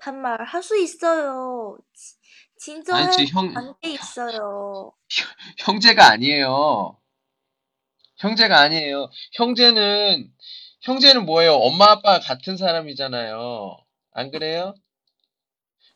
[0.00, 1.76] 반말 할 수 있어요.
[1.92, 2.14] 지-
[2.56, 4.92] 진정한 아니, 지금 형, 관계 있어요.
[5.58, 6.96] 형제가 아니에요.
[8.18, 9.10] 형제가 아니에요.
[9.32, 10.32] 형제는,
[10.82, 11.54] 형제는 뭐예요?
[11.54, 13.76] 엄마, 아빠 같은 사람이잖아요.
[14.16, 14.74] 안 그래요?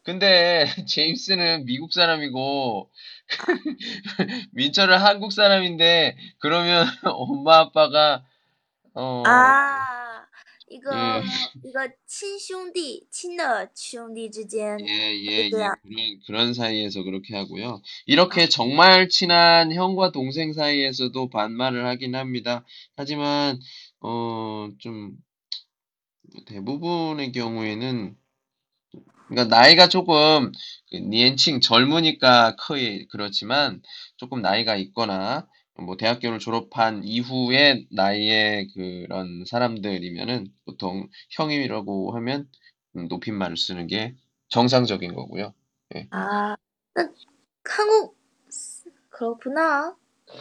[0.02, 2.90] 근데, 제임스는 미국 사람이고,
[4.52, 8.24] 민철은 한국 사람인데, 그러면 엄마, 아빠가,
[8.94, 10.24] 어, 아,
[10.68, 11.22] 이거, 예.
[11.64, 14.78] 이거 친兄弟, 친의兄弟之间.
[14.80, 15.50] 예, 예, 예.
[15.50, 15.74] 그래요.
[15.82, 17.82] 그런, 그런 사이에서 그렇게 하고요.
[18.06, 22.64] 이렇게 정말 친한 형과 동생 사이에서도 반말을 하긴 합니다.
[22.96, 23.58] 하지만,
[24.00, 25.16] 어, 좀,
[26.45, 28.15] 대부분의 경우에는,
[29.27, 30.51] 그러니까 나이가 조금,
[30.91, 33.81] 그 니엔칭 젊으니까 커이 그렇지만,
[34.17, 42.49] 조금 나이가 있거나, 뭐, 대학교를 졸업한 이후의 나이의 그런 사람들이면은, 보통 형이라고 하면,
[42.97, 44.15] 음, 높임말을 쓰는 게
[44.49, 45.53] 정상적인 거고요.
[46.11, 46.55] 아,
[46.93, 47.09] 나
[47.65, 48.17] 한국,
[49.09, 49.95] 그렇구나.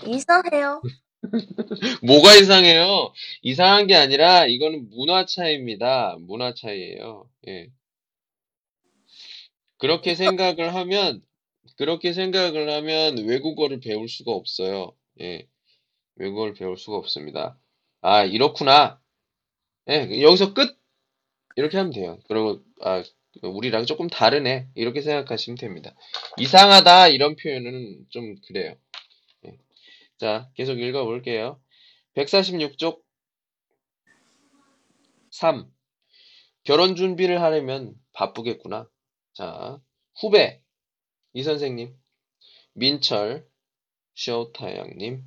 [0.07, 0.83] 이상해요.
[2.03, 3.13] 뭐가 이상해요?
[3.43, 6.17] 이상한 게 아니라 이거는 문화 차이입니다.
[6.21, 7.29] 문화 차이예요.
[7.49, 7.69] 예.
[9.79, 11.23] 그렇게 생각을 하면
[11.77, 14.93] 그렇게 생각을 하면 외국어를 배울 수가 없어요.
[15.21, 15.47] 예.
[16.17, 17.59] 외국어를 배울 수가 없습니다.
[18.03, 19.01] 아, 이렇구나.
[19.89, 20.79] 예, 여기서 끝.
[21.57, 22.19] 이렇게 하면 돼요.
[22.29, 23.03] 그리고 아,
[23.43, 24.69] 우리랑 조금 다르네.
[24.75, 25.95] 이렇게 생각하시면 됩니다.
[26.39, 28.77] 이상하다 이런 표현은 좀 그래요.
[30.21, 30.27] 예.
[30.27, 31.61] 자, 계속 읽어 볼게요.
[32.15, 33.03] 146쪽
[35.31, 35.67] 3.
[36.65, 38.89] 결혼 준비를 하려면 바쁘겠구나.
[39.33, 39.81] 자,
[40.17, 40.63] 후배
[41.33, 41.97] 이 선생님,
[42.75, 43.49] 민철,
[44.15, 45.25] 쇼타 양님.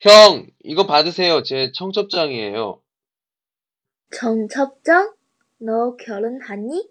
[0.00, 1.42] 형, 이거 받으세요.
[1.42, 2.80] 제 청첩장이에요.
[4.14, 5.14] 정첩장?
[5.58, 6.88] 너 결혼하니?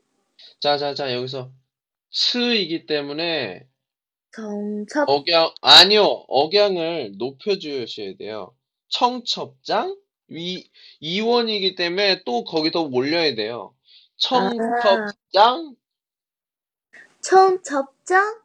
[0.60, 1.52] 자, 자, 자, 여기서
[2.12, 3.68] 스이기 때문에
[4.36, 8.54] 정첩, 억양, 아니요, 억양을 높여주셔야 돼요.
[8.89, 9.98] 청첩장?
[10.28, 10.69] 이,
[11.00, 13.74] 이원이기 때문에 또 거기 더 올려야 돼요.
[14.17, 15.78] 청첩장?
[17.21, 18.41] 청첩장?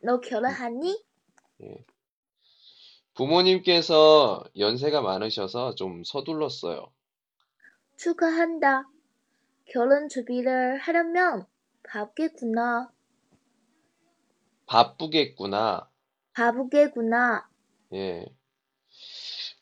[0.00, 1.04] 너 결혼하니?
[3.14, 6.90] 부모님께서 연세가 많으셔서 좀 서둘렀어요.
[7.96, 8.88] 축하한다.
[9.66, 11.46] 결혼 준비를 하려면
[11.84, 12.90] 바쁘겠구나.
[14.68, 15.88] 바쁘겠구나.
[16.34, 17.48] 바쁘겠구나.
[17.94, 18.26] 예.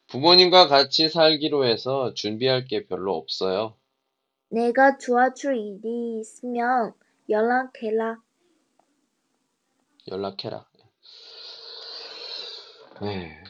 [0.08, 3.76] 부모님과 같이 살기로 해서 준비할 게 별로 없어요.
[4.50, 6.92] 내가 도와줄 일이 있으면
[7.28, 8.20] 연락해라.
[10.08, 10.66] 연락해라.
[13.02, 13.42] 네,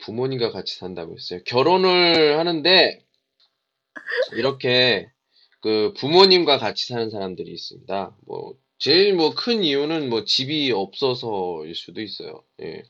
[0.00, 1.40] 부모님과 같이 산다고 했어요.
[1.44, 3.04] 결혼을 하는데
[4.32, 5.10] 이렇게
[5.60, 8.16] 그 부모님과 같이 사는 사람들이 있습니다.
[8.26, 12.44] 뭐 제일 뭐 큰 이유는 뭐 집이 없어서일 수도 있어요.
[12.62, 12.82] 예.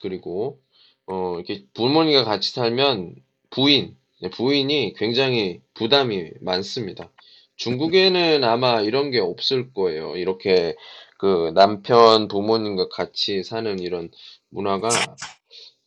[0.00, 0.60] 그리고
[1.06, 3.16] 어, 이렇게 부모님과 같이 살면
[3.50, 7.10] 부인, 네, 부인이 굉장히 부담이 많습니다.
[7.56, 10.16] 중국에는 아마 이런 게 없을 거예요.
[10.16, 10.76] 이렇게
[11.18, 14.10] 그 남편 부모님과 같이 사는 이런
[14.50, 14.88] 문화가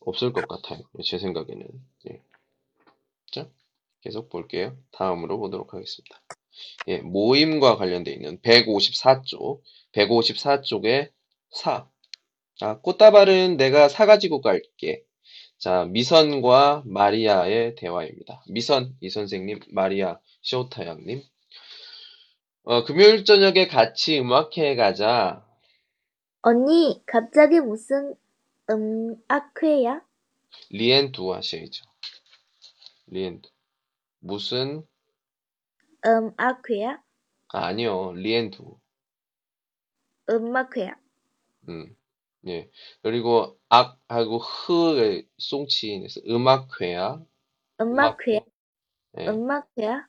[0.00, 0.82] 없을 것 같아요.
[1.04, 1.66] 제 생각에는.
[2.10, 2.22] 예.
[3.32, 3.48] 자,
[4.02, 4.76] 계속 볼게요.
[4.92, 6.20] 다음으로 보도록 하겠습니다.
[6.88, 9.60] 예, 모임과 관련되어 있는 154쪽,
[9.92, 11.10] 154쪽에
[11.50, 11.88] 사.
[12.60, 15.04] 아, 꽃다발은 내가 사가지고 갈게.
[15.58, 18.42] 자, 미선과 마리아의 대화입니다.
[18.48, 21.22] 미선, 이 선생님, 마리아, 쇼타 양님.
[22.64, 25.46] 어, 금요일 저녁에 같이 음악회 가자.
[26.42, 28.14] 언니, 갑자기 무슨
[28.68, 30.02] 음악회야?
[30.70, 31.84] 리엔두 하셔야죠.
[33.06, 33.48] 리엔두.
[34.20, 34.86] 무슨,
[36.04, 37.00] 음악회야?
[37.48, 38.12] 아, 아니요.
[38.12, 38.78] 리엔두.
[40.28, 40.96] 음악회야.
[41.68, 41.96] 음.
[42.48, 42.70] 예.
[43.02, 47.20] 그리고 악하고 흐의 송치인에서 음악회야.
[47.80, 48.40] 음악회야?
[49.18, 49.28] 예.
[49.28, 50.06] 음악회야?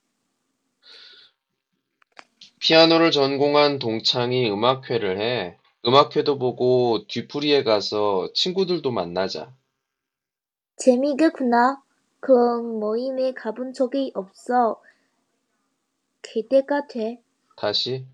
[2.59, 5.57] 피아노를 전공한 동창이 음악회를 해.
[5.85, 9.53] 음악회도 보고 뒤풀이에 가서 친구들도 만나자.
[10.77, 11.81] 재미있겠구나.
[12.19, 14.81] 그런 모임에 가본 적이 없어.
[16.29, 17.21] 기대가 돼.
[17.55, 18.05] 다시.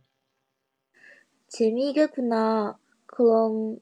[1.47, 2.77] 재미있겠구나.
[3.07, 3.79] 그런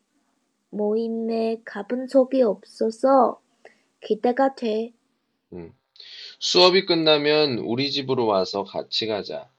[0.69, 3.41] 모임에 가본 적이 없어서
[3.99, 4.93] 기대가 돼.
[5.53, 5.73] 음.
[6.39, 9.51] 수업이 끝나면 우리 집으로 와서 같이 가자.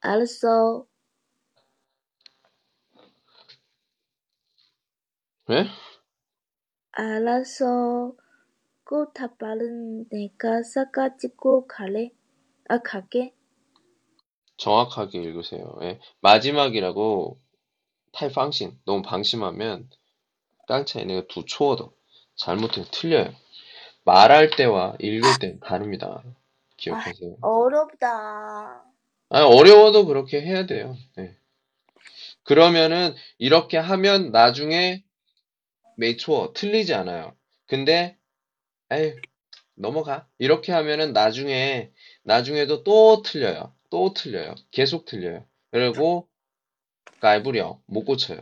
[0.00, 0.86] 알았어.
[5.48, 5.66] 왜?
[6.92, 8.16] 알았어.
[8.84, 12.10] 꽃다발은 내가 사가지고 갈래?
[12.68, 13.37] 아, 갈게.
[14.58, 15.78] 정확하게 읽으세요.
[15.82, 15.98] 예.
[16.20, 17.38] 마지막이라고
[18.12, 19.88] 탈방신 너무 방심하면
[20.66, 21.94] 깡차이네가 두 초어도
[22.36, 23.34] 잘못하면 틀려요.
[24.04, 26.22] 말할 때와 읽을 때 다릅니다.
[26.76, 27.38] 기억하세요.
[27.40, 28.84] 어렵다.
[29.30, 30.96] 아, 어려워도 그렇게 해야 돼요.
[31.16, 31.36] 네.
[32.44, 35.04] 그러면은 이렇게 하면 나중에
[35.96, 37.36] 메이초어 틀리지 않아요.
[37.66, 38.16] 근데
[38.90, 39.14] 에이
[39.74, 40.26] 넘어가.
[40.38, 41.92] 이렇게 하면은 나중에
[42.22, 43.74] 나중에도 또 틀려요.
[43.90, 44.54] 또 틀려요.
[44.70, 45.46] 계속 틀려요.
[45.70, 46.28] 그리고
[47.20, 48.40] 깔부려 못 고쳐요.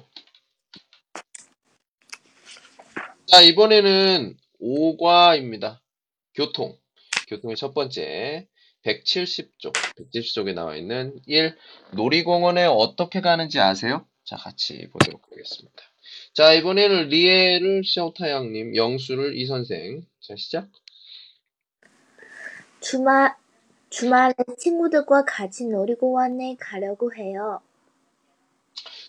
[3.26, 5.80] 자, 이번에는 5과입니다.
[6.34, 6.78] 교통.
[7.28, 8.46] 교통의 첫 번째
[8.84, 11.56] 170쪽, 170쪽에 나와 있는 1.
[11.94, 14.06] 놀이공원에 어떻게 가는지 아세요?
[14.24, 15.82] 자, 같이 보도록 하겠습니다.
[16.34, 20.02] 자, 이번에는 리에를 셔타양님, 영수를 이 선생.
[20.20, 20.68] 자, 시작.
[22.80, 23.34] 주말,
[23.88, 27.60] 주말에 친구들과 같이 놀이공원에 가려고 해요.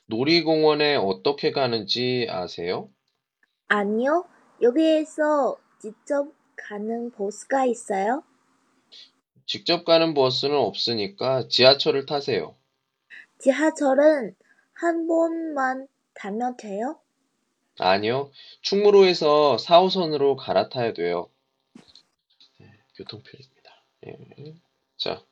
[0.05, 2.89] 놀이공원에 어떻게 가는지 아세요?
[3.67, 4.25] 아니요,
[4.61, 8.23] 여기에서 직접 가는 버스가 있어요.
[9.45, 12.55] 직접 가는 버스는 없으니까 지하철을 타세요.
[13.39, 14.35] 지하철은
[14.73, 16.99] 한 번만 타면 돼요?
[17.79, 18.31] 아니요.
[18.61, 21.29] 충무로에서 4호선으로 갈아타야 돼요.
[22.59, 23.83] 네, 교통편입니다.
[24.07, 24.66] 예.
[24.97, 25.23] 자,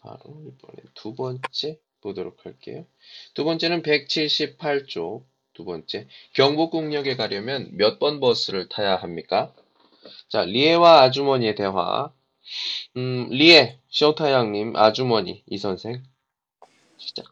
[0.00, 2.86] 바로 이번에 두 번째 보도록 할게요.
[3.34, 5.24] 두 번째는 178쪽.
[5.52, 9.52] 두 번째, 경복궁역에 가려면 몇 번 버스를 타야 합니까?
[10.28, 12.12] 자, 리에와 아주머니의 대화.
[12.96, 16.02] 음, 리에, 쇼타양님, 아주머니, 이 선생.
[16.98, 17.26] 시작.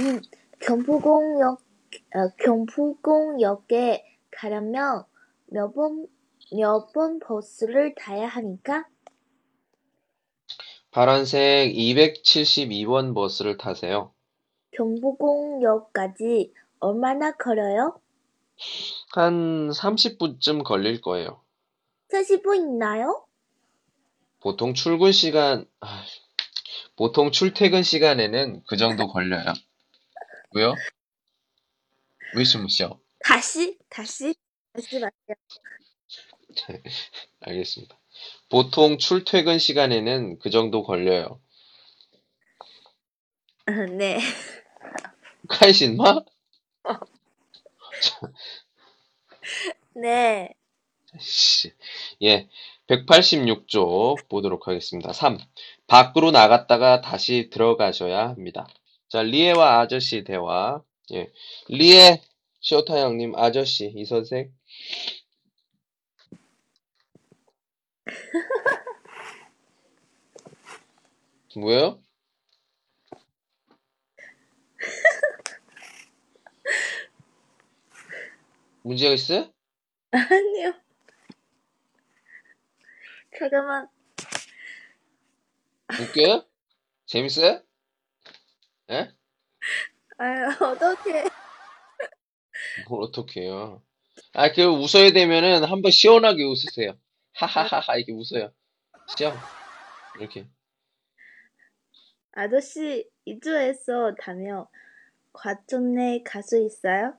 [0.00, 0.20] 음,
[0.60, 1.60] 경포공역,
[2.14, 5.04] 어, 경포공역에 가려면
[5.46, 6.06] 몇 번,
[6.52, 8.86] 몇 번 버스를 타야 합니까?
[10.90, 14.12] 파란색 272번 버스를 타세요.
[14.72, 18.00] 경포공역까지 얼마나 걸려요?
[19.12, 21.42] 한 30분쯤 걸릴 거예요.
[22.12, 23.26] 40분 있나요?
[24.40, 26.04] 보통 출근 시간, 아,
[26.96, 29.52] 보통 출퇴근 시간에는 그 정도 걸려요.
[30.54, 30.74] 왜요?
[32.34, 32.98] 왜 숨으셔?
[33.24, 34.34] 다시, 다시,
[34.72, 35.36] 다시 말해요.
[37.40, 37.97] 알겠습니다.
[38.48, 41.40] 보통 출퇴근 시간에는 그 정도 걸려요.
[43.66, 44.18] 아, 네.
[45.48, 46.20] 칼신마?
[49.94, 50.54] 네.
[51.18, 51.72] 씨.
[52.22, 52.48] 예.
[52.88, 55.12] 186조 보도록 하겠습니다.
[55.12, 55.38] 3.
[55.86, 58.66] 밖으로 나갔다가 다시 들어가셔야 합니다.
[59.08, 60.82] 자, 리에와 아저씨 대화.
[61.12, 61.30] 예.
[61.68, 62.22] 리에,
[62.60, 64.50] 쇼타 형님, 아저씨, 이 선생.
[71.56, 72.00] 뭐예요?
[78.82, 79.50] 문제가 있어요?
[80.10, 80.74] 아니요.
[83.38, 83.88] 잠깐만.
[86.00, 86.44] 웃겨요?
[87.06, 87.62] 재밌어요?
[88.90, 89.12] 예?
[90.18, 91.24] 아, 어떡해.
[92.88, 93.82] 뭘 어떻게 해요?
[94.34, 96.98] 아, 그 웃어야 되면은 한번 시원하게 웃으세요.
[97.34, 98.52] 하하하하 이렇게 웃어요.
[99.16, 99.36] 시원.
[100.18, 100.46] 이렇게.
[102.38, 104.68] 아저씨, 이주해서 다며
[105.32, 107.14] 과천에 갈수 있어요?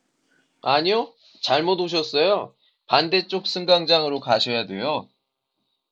[0.61, 1.13] 아니요.
[1.41, 2.55] 잘못 오셨어요.
[2.87, 5.09] 반대쪽 승강장으로 가셔야 돼요.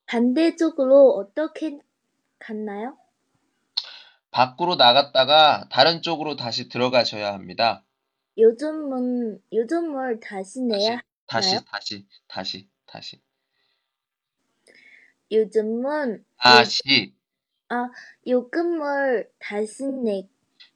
[0.05, 1.78] 반대쪽으로 어떻게
[2.39, 2.97] 갔나요?
[4.32, 7.84] 밖으로 나갔다가 다른 쪽으로 다시 들어가셔야 합니다.
[8.38, 11.61] 요즘은, 요즘을 다시 내야, 다시, 나요?
[11.69, 13.21] 다시, 다시, 다시.
[15.30, 17.16] 요즘은, 다시.
[18.26, 20.28] 요금을 다시 내,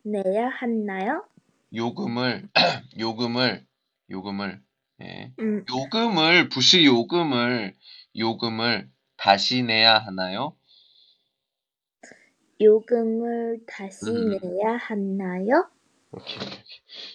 [0.04, 1.26] 내야 하나요?
[1.74, 2.50] 요금을,
[3.00, 3.66] 요금을,
[4.10, 4.62] 요금을,
[5.02, 5.32] 예.
[5.39, 7.76] 음, 요금을, 부시 요금을,
[8.18, 10.56] 요금을 다시 내야 하나요?
[12.60, 14.38] 요금을 다시 음.
[14.42, 15.70] 내야 하나요?
[16.12, 16.60] 오케이, 오케이.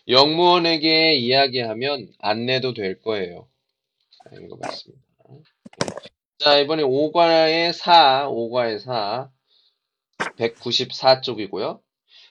[0.08, 3.46] 영무원에게 이야기하면 안 내도 될 거예요.
[4.10, 5.04] 자, 이거 맞습니다.
[6.38, 9.30] 자, 이번에 5과의 4, 5과의 4,
[10.18, 11.80] 194쪽이고요.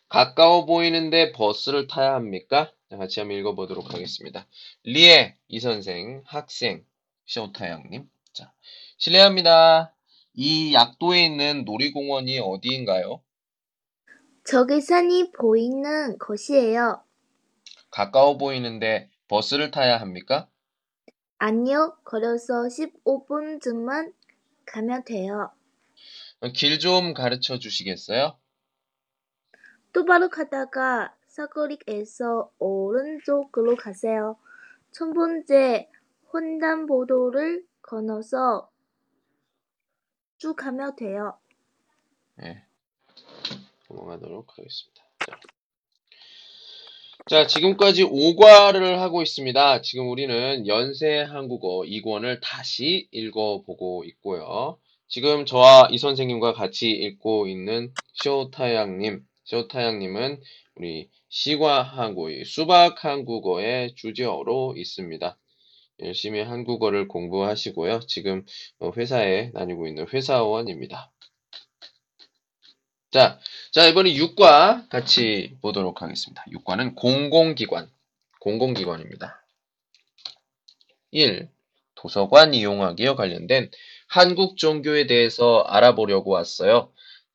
[0.10, 2.72] 가까워 보이는데 버스를 타야 합니까?
[2.90, 4.48] 자, 같이 한번 읽어보도록 하겠습니다.
[4.84, 6.86] 리에, 이 선생, 학생,
[7.26, 8.08] 쇼타양님.
[8.34, 8.54] 자,
[8.98, 9.96] 실례합니다.
[10.34, 13.22] 이 약도에 있는 놀이공원이 어디인가요?
[14.44, 17.02] 저기 산이 보이는 곳이에요.
[17.90, 20.48] 가까워 보이는데 버스를 타야 합니까?
[21.40, 24.14] 아니요, 걸어서 15분쯤만
[24.66, 25.52] 가면 돼요.
[26.54, 28.38] 길 좀 가르쳐 주시겠어요?
[29.94, 34.38] 똑바로 가다가 사거리에서 오른쪽으로 가세요.
[34.92, 35.90] 첫 번째
[36.34, 38.70] 횡단보도를 건너서
[40.38, 41.38] 쭉 가면 돼요.
[42.36, 42.64] 네.
[43.90, 45.04] 넘어가도록 하겠습니다.
[45.26, 45.40] 자.
[47.28, 49.82] 자, 지금까지 5과를 하고 있습니다.
[49.82, 54.78] 지금 우리는 연세 한국어 2권을 다시 읽어보고 있고요.
[55.16, 60.42] 지금 저와 이 선생님과 같이 읽고 있는 쇼타양님, 쇼타양님은
[60.76, 65.38] 우리 시과 한국어, 수박 한국어의 주제어로 있습니다.
[66.02, 68.02] 열심히 한국어를 공부하시고요.
[68.08, 68.46] 지금
[68.80, 71.14] 어, 회사에 다니고 있는 회사원입니다.
[73.10, 73.40] 자,
[73.72, 76.44] 자, 이번에 6과 같이 보도록 하겠습니다.
[76.52, 77.90] 6과는 공공기관,
[78.42, 79.46] 공공기관입니다.
[81.12, 81.48] 1.
[81.96, 83.72] 도서관 이용하기와 관련된
[84.08, 86.92] 한국 종교에 대해서 알아보려고 왔어요.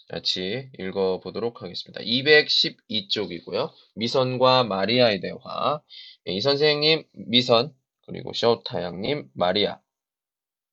[0.09, 2.01] 같이 읽어보도록 하겠습니다.
[2.01, 3.71] 212쪽이고요.
[3.95, 5.81] 미선과 마리아의 대화.
[6.25, 7.73] 네, 이 선생님, 미선,
[8.07, 9.81] 그리고 쇼타양님, 마리아.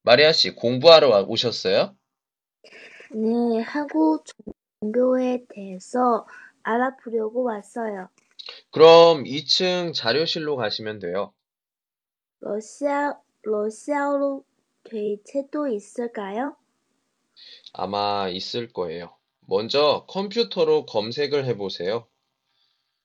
[0.01, 1.95] 마리아 씨, 공부하러 오셨어요?
[3.11, 4.23] 네, 한국
[4.81, 6.25] 종교에 대해서
[6.63, 8.09] 알아보려고 왔어요.
[8.71, 11.33] 그럼 2층 자료실로 가시면 돼요.
[12.39, 14.41] 러시아, 러시아어
[14.87, 16.55] 로될 책도 있을까요?
[17.73, 19.15] 아마 있을 거예요.
[19.41, 22.07] 먼저 컴퓨터로 검색을 해보세요.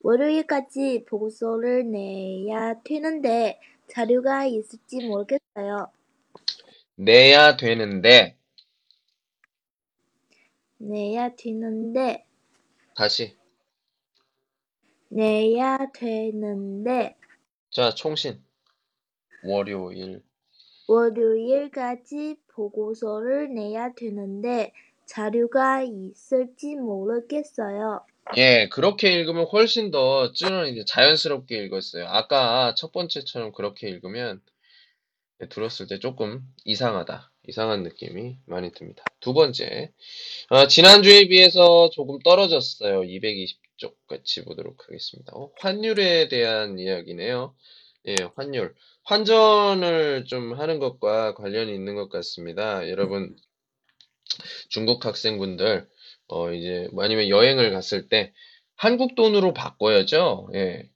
[0.00, 5.92] 월요일까지 보고서를 내야 되는데 자료가 있을지 모르겠어요.
[6.94, 8.36] 내야 되는데,
[10.78, 12.26] 내야 되는데,
[12.96, 13.36] 다시.
[15.08, 17.16] 내야 되는데,
[17.70, 18.42] 자, 총신.
[19.44, 20.22] 월요일.
[20.92, 24.72] 월요일까지 보고서를 내야 되는데
[25.06, 28.04] 자료가 있을지 모르겠어요.
[28.36, 32.06] 예, 그렇게 읽으면 훨씬 더 찌는 이제 자연스럽게 읽었어요.
[32.06, 34.40] 아까 첫 번째처럼 그렇게 읽으면
[35.48, 37.30] 들었을 때 조금 이상하다.
[37.48, 39.02] 이상한 느낌이 많이 듭니다.
[39.18, 39.92] 두 번째.
[40.50, 43.00] 어, 지난주에 비해서 조금 떨어졌어요.
[43.00, 45.32] 220쪽 같이 보도록 하겠습니다.
[45.34, 47.54] 어, 환율에 대한 이야기네요.
[48.08, 48.74] 예, 환율.
[49.04, 52.88] 환전을 좀 하는 것과 관련이 있는 것 같습니다.
[52.88, 53.36] 여러분,
[54.68, 55.88] 중국 학생분들,
[56.28, 58.32] 어, 이제, 아니면 여행을 갔을 때,
[58.76, 60.48] 한국 돈으로 바꿔야죠.
[60.54, 60.88] 예.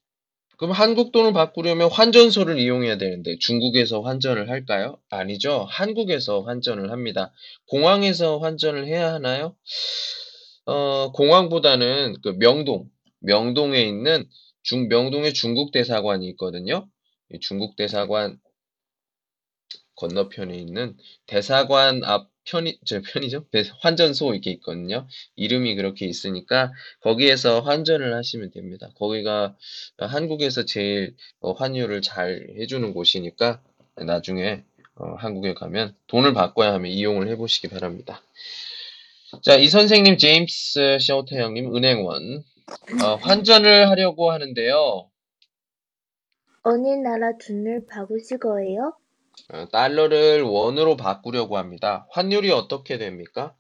[0.59, 4.99] 그럼 한국 돈을 바꾸려면 환전소를 이용해야 되는데, 중국에서 환전을 할까요?
[5.11, 5.67] 아니죠.
[5.69, 7.33] 한국에서 환전을 합니다.
[7.69, 9.55] 공항에서 환전을 해야 하나요?
[10.65, 12.89] 어, 공항보다는 그 명동,
[13.21, 14.29] 명동에 있는
[14.63, 16.89] 중, 명동에 중국 대사관이 있거든요.
[17.33, 18.39] 이 중국 대사관
[19.97, 20.97] 건너편에 있는
[21.27, 23.47] 대사관 앞 편의, 저 편의점?
[23.51, 25.09] 대- 환전소 이렇게 있거든요.
[25.35, 28.89] 이름이 그렇게 있으니까 거기에서 환전을 하시면 됩니다.
[28.97, 29.57] 거기가
[29.99, 33.61] 한국에서 제일 어, 환율을 잘 해주는 곳이니까
[33.97, 34.63] 나중에
[34.95, 38.23] 어, 한국에 가면 돈을 바꿔야 하면 이용을 해보시기 바랍니다.
[39.43, 42.45] 자, 이 선생님 제임스 셔터 형님 은행원
[43.03, 45.11] 어, 환전을 하려고 하는데요.
[46.67, 48.95] 어느 나라 돈을 바꾸실 거예요?
[49.53, 52.07] 어, 달러를 원으로 바꾸려고 합니다.
[52.13, 53.57] 환율이 어떻게 됩니까?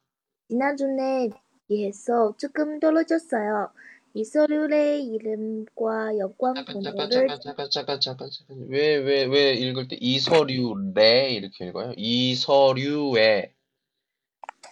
[0.49, 1.31] 지난주에
[1.69, 3.71] 비해서 조금 떨어졌어요.
[4.15, 6.19] 이서류의 이름과
[6.55, 11.67] 잠깐 잠깐 번호를 잠깐 잠깐 잠깐 잠깐 잠깐 왜 왜 왜 읽을 때 이서류래 이렇게
[11.69, 11.95] 읽어요?
[11.97, 13.55] 이서류에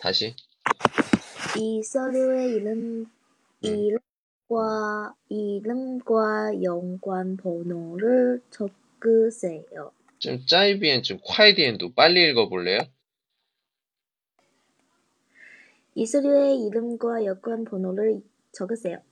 [0.00, 0.36] 다시
[1.58, 3.06] 이서류의 이름
[3.62, 3.98] 이름
[4.48, 9.92] 과 이름과 여권 번호를 적으세요.
[10.18, 12.80] 좀 짜이비엔 좀 콰이디엔도 빨리 읽어볼래요?
[15.94, 18.22] 이 서류의 이름과 여권 번호를
[18.52, 19.02] 적으세요.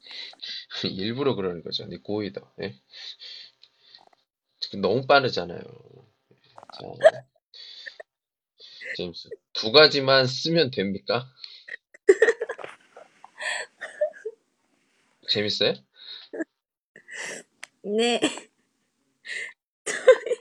[0.84, 1.86] 일부러 그러는 거죠.
[1.86, 2.52] 네 고의다.
[2.62, 2.74] 예?
[4.58, 5.60] 지금 너무 빠르잖아요.
[5.60, 6.80] 자,
[8.96, 11.26] 제임스 두 가지만 쓰면 됩니까?
[15.30, 15.74] 재밌어요?
[17.82, 18.20] 네.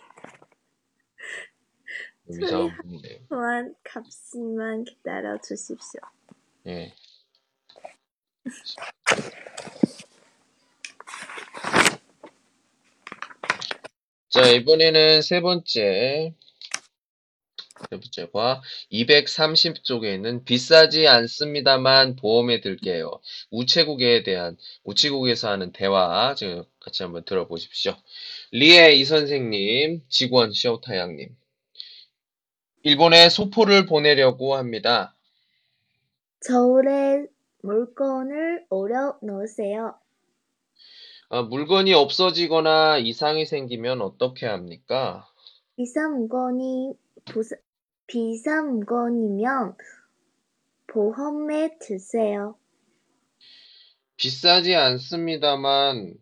[2.31, 3.19] 이상한 분이네요.
[3.29, 6.01] 또한 잠시만 기다려 주십시오.
[6.67, 6.93] 예.
[14.29, 16.35] 자, 이번에는 세 번째.
[17.89, 18.61] 세 번째 봐.
[18.91, 23.19] 230쪽에 있는 비싸지 않습니다만 보험에 들게요.
[23.51, 27.95] 우체국에 대한, 우체국에서 하는 대화, 지금 같이 한번 들어보십시오.
[28.51, 31.35] 리에 이 선생님, 직원 시오타 양님.
[32.83, 35.15] 일본에 소포를 보내려고 합니다.
[36.41, 37.25] 저울에
[37.61, 39.95] 물건을 올려 놓으세요.
[41.29, 45.27] 아, 물건이 없어지거나 이상이 생기면 어떻게 합니까?
[45.75, 46.93] 비싼 물건이
[47.25, 47.55] 부사,
[48.09, 49.75] 비싼 물건이면
[50.87, 52.55] 보험에 드세요.
[54.17, 56.15] 비싸지 않습니다만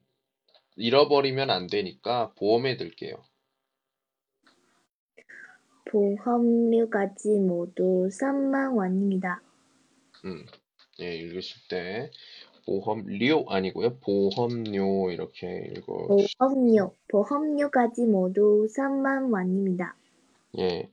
[0.75, 3.23] 잃어버리면 안 되니까 보험에 들게요.
[5.85, 9.41] 보험료까지 모두 3만 원입니다.
[10.25, 10.45] 음,
[10.99, 12.11] 예, 읽으실 때
[12.65, 13.97] 보험료 아니고요.
[13.99, 16.07] 보험료 이렇게 읽어.
[16.37, 19.95] 보험료, 보험료까지 모두 3만 원입니다.
[20.59, 20.91] 예.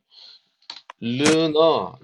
[1.00, 1.98] 르너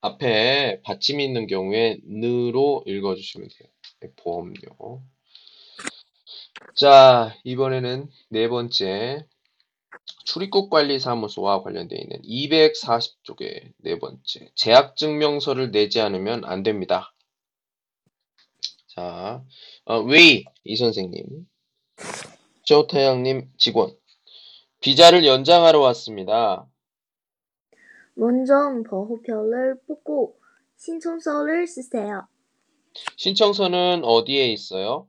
[0.00, 3.68] 앞에 받침 있는 경우에 느로 읽어주시면 돼요.
[4.04, 5.02] 예, 보험료.
[6.74, 9.26] 자, 이번에는 네 번째
[10.24, 17.14] 출입국 관리 사무소와 관련되어 있는 240쪽의 네 번째 재학 증명서를 내지 않으면 안 됩니다.
[18.88, 19.42] 자,
[19.84, 21.24] 어, 웨이 이 선생님,
[22.64, 23.96] 쇼타양님 직원
[24.80, 26.68] 비자를 연장하러 왔습니다.
[28.14, 28.54] 먼저
[28.88, 30.38] 보호표를 뽑고
[30.76, 32.26] 신청서를 쓰세요.
[33.16, 35.08] 신청서는 어디에 있어요?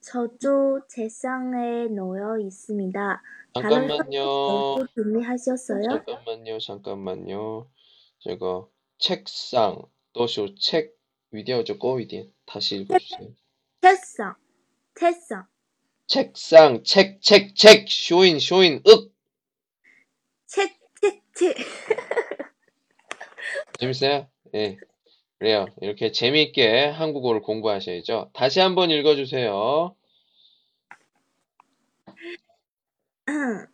[0.00, 3.22] 저쪽 책상에 놓여 있습니다.
[3.54, 4.86] 잠깐만요.
[4.94, 5.82] 준비하셨어요?
[5.88, 6.58] 잠깐만요.
[6.58, 7.68] 잠깐만요.
[8.20, 8.66] 제가
[8.98, 9.82] 책상
[10.12, 10.96] 또쇼 책
[11.30, 13.28] 위디오죠 꼬위디 다시 읽어주세요.
[13.80, 14.34] 책상,
[14.94, 15.46] 책상,
[16.06, 19.12] 책상 책 책 책 쇼인 쇼인 윽
[20.46, 20.78] 책,
[21.34, 21.56] 책, 책.
[23.78, 24.28] 재밌어요?
[24.54, 24.76] 예.
[25.38, 25.66] 그래요.
[25.80, 28.30] 이렇게 재미있게 한국어를 공부하셔야죠.
[28.32, 29.96] 다시 한번 읽어주세요.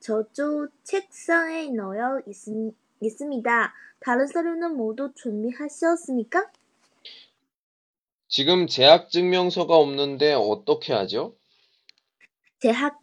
[0.00, 2.36] 저쪽 책상에 놓여 있,
[3.00, 3.74] 있습니다.
[4.00, 6.50] 다른 서류는 모두 준비하셨습니까?
[8.28, 11.36] 지금 재학 증명서가 없는데 어떻게 하죠?
[12.58, 12.98] 재학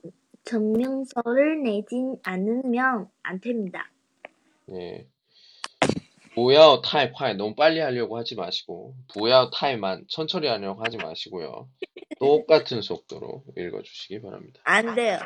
[0.50, 3.92] 증명서를 내진 않으면 안 됩니다.
[4.72, 5.08] 예.
[6.34, 11.70] 보야 타이 파이 너무 빨리 하려고 하지 마시고 보야 타이만 천천히 하려고 하지 마시고요.
[12.20, 14.60] 똑같은 속도로 읽어주시기 바랍니다.
[14.64, 15.20] 안 돼요.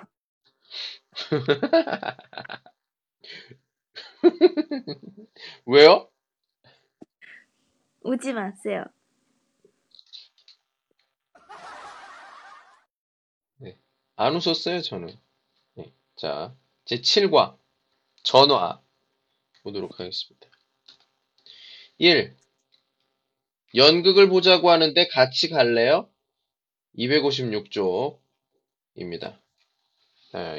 [5.65, 6.09] 왜요?
[8.03, 8.83] 웃지 마세요.
[14.15, 15.15] 안 웃었어요, 저는.
[15.75, 15.91] 네.
[16.15, 16.55] 자,
[16.85, 17.57] 제 7과
[18.23, 18.81] 전화
[19.63, 20.47] 보도록 하겠습니다.
[21.97, 22.35] 1.
[23.75, 26.09] 연극을 보자고 하는데 같이 갈래요?
[26.97, 29.39] 256쪽입니다.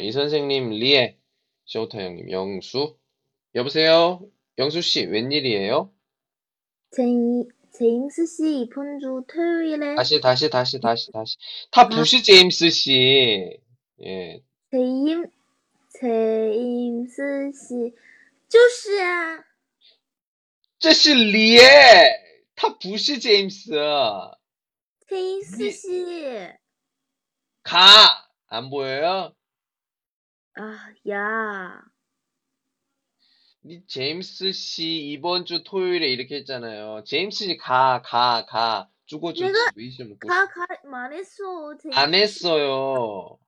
[0.01, 1.17] 이 선생님, 리에,
[1.65, 2.97] 쇼타 형님, 영수.
[3.55, 4.21] 여보세요?
[4.59, 5.93] 영수 씨, 웬일이에요?
[6.91, 7.03] 제,
[7.74, 11.38] 제임스 씨 이번 주 토요일에 다시, 다시, 다시, 다시, 다시.
[11.72, 13.60] 타 부시 제임스 씨.
[14.02, 14.42] 예.
[14.72, 15.26] 제임
[16.00, 17.94] 제임스 씨
[18.50, 19.44] 就是啊，
[20.80, 21.60] 这是리에
[22.56, 23.72] 타 부시 제임스.
[25.10, 26.06] 谢因斯系
[27.64, 27.78] 가.
[28.48, 29.34] 안 보여요?
[30.56, 31.82] 아, 야.
[33.67, 37.03] 이 제임스 씨 이번 주 토요일에 이렇게 했잖아요.
[37.05, 38.91] 제임스 씨 가, 가, 가.
[39.07, 39.47] 죽어줘.
[39.47, 41.77] 내가 웨이션 먹고 가, 가, 말했어.
[41.79, 41.99] 제임스.
[41.99, 43.39] 안 했어요.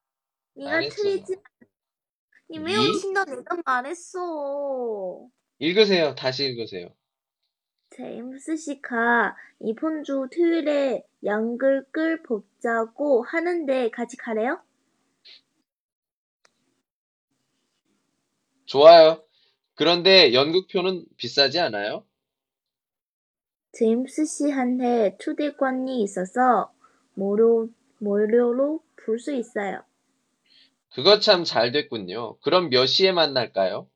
[0.54, 1.02] 네가 안 했어요.
[1.02, 1.36] 틀리지.
[2.50, 2.98] 니 매우 이?
[2.98, 5.28] 친다 내가 말했어.
[5.58, 6.14] 읽으세요.
[6.14, 6.88] 다시 읽으세요.
[7.90, 14.62] 제임스 씨가 이번 주 토요일에 양글 끌 보자고 하는데 같이 가래요?
[18.64, 19.25] 좋아요.
[19.76, 22.04] 그런데 연극표는 비싸지 않아요?
[23.72, 26.72] 제임스 씨한테 초대권이 있어서
[27.14, 27.68] 무료,
[27.98, 29.82] 무료로 볼 수 있어요.
[30.94, 32.38] 그거 참 잘 됐군요.
[32.38, 33.88] 그럼 몇 시에 만날까요?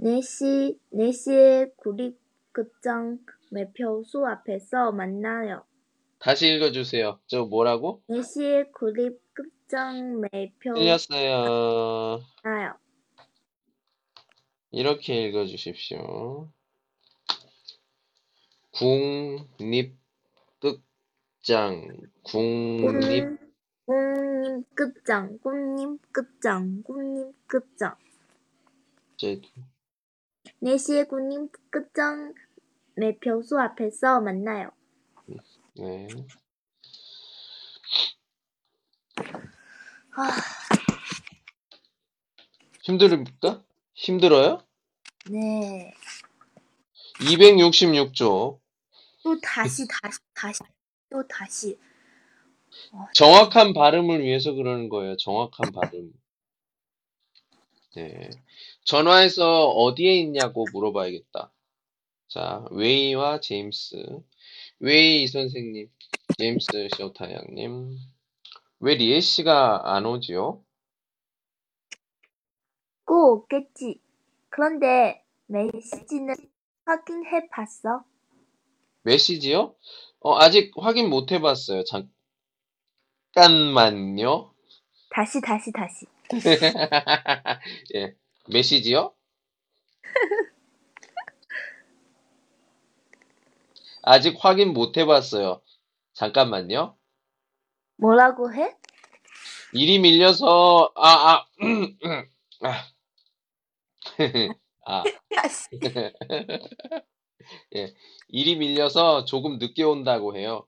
[0.00, 3.18] 4시, 4시에 구립극장
[3.50, 5.64] 매표소 앞에서 만나요.
[6.18, 7.20] 다시 읽어주세요.
[7.26, 8.02] 저 뭐라고?
[8.10, 12.20] 4시에 구립극장 매표소 틀렸어요.
[12.42, 12.74] 만나요.
[14.78, 16.52] 이렇게 읽어주십시오.
[18.70, 19.96] 국립극장,
[22.22, 23.40] 국립,
[23.86, 27.96] 국립극장, 국립극장, 국립극장.
[29.16, 29.40] 제,
[30.62, 32.34] 4시에 국립극장
[32.94, 34.70] 매표소 앞에서 만나요.
[35.74, 36.06] 네.
[40.12, 40.30] 아,
[42.84, 43.64] 힘들까?
[43.94, 44.67] 힘들어요?
[45.26, 45.92] 네.
[47.20, 48.60] 266쪽.
[49.24, 50.60] 또 다시, 다시, 다시,
[51.10, 51.78] 또 다시.
[53.14, 55.16] 정확한 발음을 위해서 그러는 거예요.
[55.16, 56.12] 정확한 발음.
[57.96, 58.30] 네.
[58.84, 61.52] 전화해서 어디에 있냐고 물어봐야겠다.
[62.28, 64.20] 자, 웨이와 제임스.
[64.80, 65.90] 웨이 선생님,
[66.38, 67.98] 제임스 쇼타 양님.
[68.80, 70.62] 왜 리에 씨가 안 오지요?
[73.04, 74.00] 꼭 오겠지.
[74.50, 76.34] 그런데 메시지는
[76.84, 78.04] 확인해 봤어?
[79.02, 79.74] 메시지요?
[80.20, 81.82] 어, 아직 확인 못 해봤어요.
[83.34, 84.52] 잠깐만요.
[85.10, 86.06] 다시, 다시, 다시.
[87.94, 88.14] 예,
[88.48, 89.14] 메시지요?
[94.02, 95.60] 아직 확인 못 해봤어요.
[96.14, 96.96] 잠깐만요.
[97.96, 98.76] 뭐라고 해?
[99.72, 101.46] 일이 밀려서, 아, 아,
[102.62, 102.84] 아,
[104.84, 105.04] 아.
[107.76, 107.94] 예,
[108.28, 110.66] 일이 밀려서 조금 늦게 온다고 해요.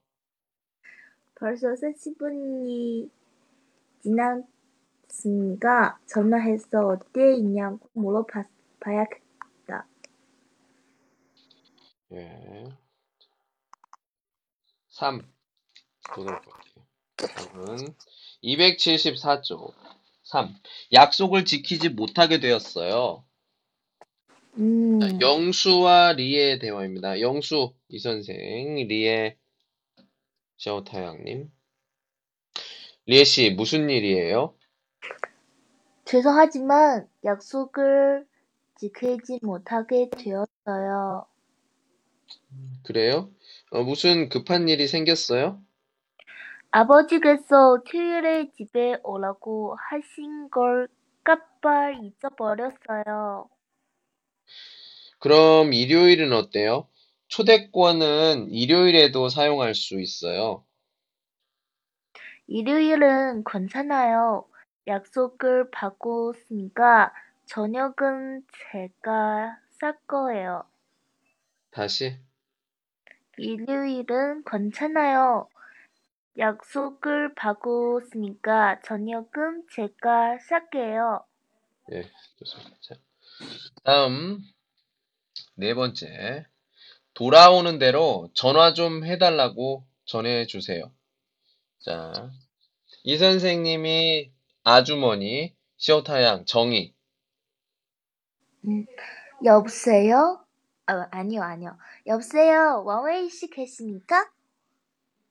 [1.34, 3.11] 벌써 30분이
[4.03, 8.46] 지났으니까 전화해서 어디에 있냐고 물어봐야겠다.
[12.12, 12.64] 예.
[14.90, 15.22] 3
[16.14, 16.86] 보도록 할게요.
[17.16, 17.94] 3은
[18.42, 19.72] 274조
[20.24, 20.55] 3.
[20.92, 23.24] 약속을 지키지 못하게 되었어요.
[24.59, 27.20] 음, 자, 영수와 리의 대화입니다.
[27.20, 28.36] 영수 이 선생,
[28.88, 29.36] 리의
[30.59, 31.51] 샤오타양님.
[33.07, 34.55] 리에 씨 무슨 일이에요?
[36.05, 38.26] 죄송하지만 약속을
[38.76, 41.26] 지키지 못하게 되었어요.
[42.82, 43.30] 그래요?
[43.70, 45.62] 어, 무슨 급한 일이 생겼어요?
[46.72, 50.88] 아버지께서 토요일에 집에 오라고 하신 걸
[51.24, 53.48] 깜빡 잊어버렸어요.
[55.18, 56.88] 그럼 일요일은 어때요?
[57.28, 60.64] 초대권은 일요일에도 사용할 수 있어요.
[62.46, 64.44] 일요일은 괜찮아요.
[64.86, 67.12] 약속을 바꿨으니까
[67.46, 68.42] 저녁은
[68.72, 70.64] 제가 쌀 거예요.
[71.70, 72.18] 다시.
[73.38, 75.48] 일요일은 괜찮아요.
[76.38, 81.24] 약속을 바꿨으니까 저녁은 제가 쌀게요.
[81.92, 82.03] 예,
[82.38, 82.76] 좋습니다.
[82.80, 82.94] 자,
[83.84, 84.38] 다음
[85.55, 86.47] 네 번째.
[87.14, 90.91] 돌아오는 대로 전화 좀 해달라고 전해주세요.
[91.80, 92.30] 자,
[93.05, 94.32] 이 선생님이
[94.64, 96.95] 아주머니, 시오타양, 정희.
[99.45, 100.45] 여보세요?
[100.86, 101.78] 아, 아니요, 아니요.
[102.07, 102.82] 여보세요?
[102.84, 104.30] 왕웨이 씨 계십니까?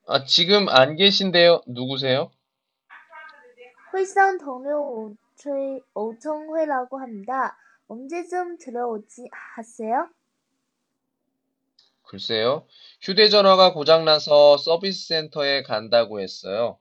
[0.07, 1.62] 아, 지금 안 계신데요?
[1.68, 2.32] 누구세요?
[3.93, 7.57] 회상 동료 오청, 오청회라고 합니다.
[7.89, 10.09] 언제쯤 들어오지 하세요?
[12.03, 12.67] 글쎄요.
[13.01, 16.77] 휴대전화가 고장나서 서비스 센터에 간다고 했어요.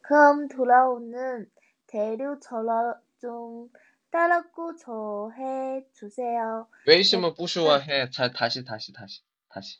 [0.00, 1.50] 그럼 돌아오는
[1.86, 3.68] 대류 전화 좀
[4.10, 6.66] 따라고 저 해 주세요.
[6.86, 8.08] 왜 있으면 부슈와 해.
[8.10, 9.20] 자, 다시, 다시, 다시,
[9.50, 9.78] 다시.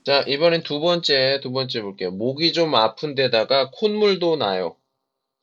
[0.07, 2.11] 자, 이번엔 두 번째, 두 번째 볼게요.
[2.11, 4.77] 목이 좀 아픈 데다가 콧물도 나요.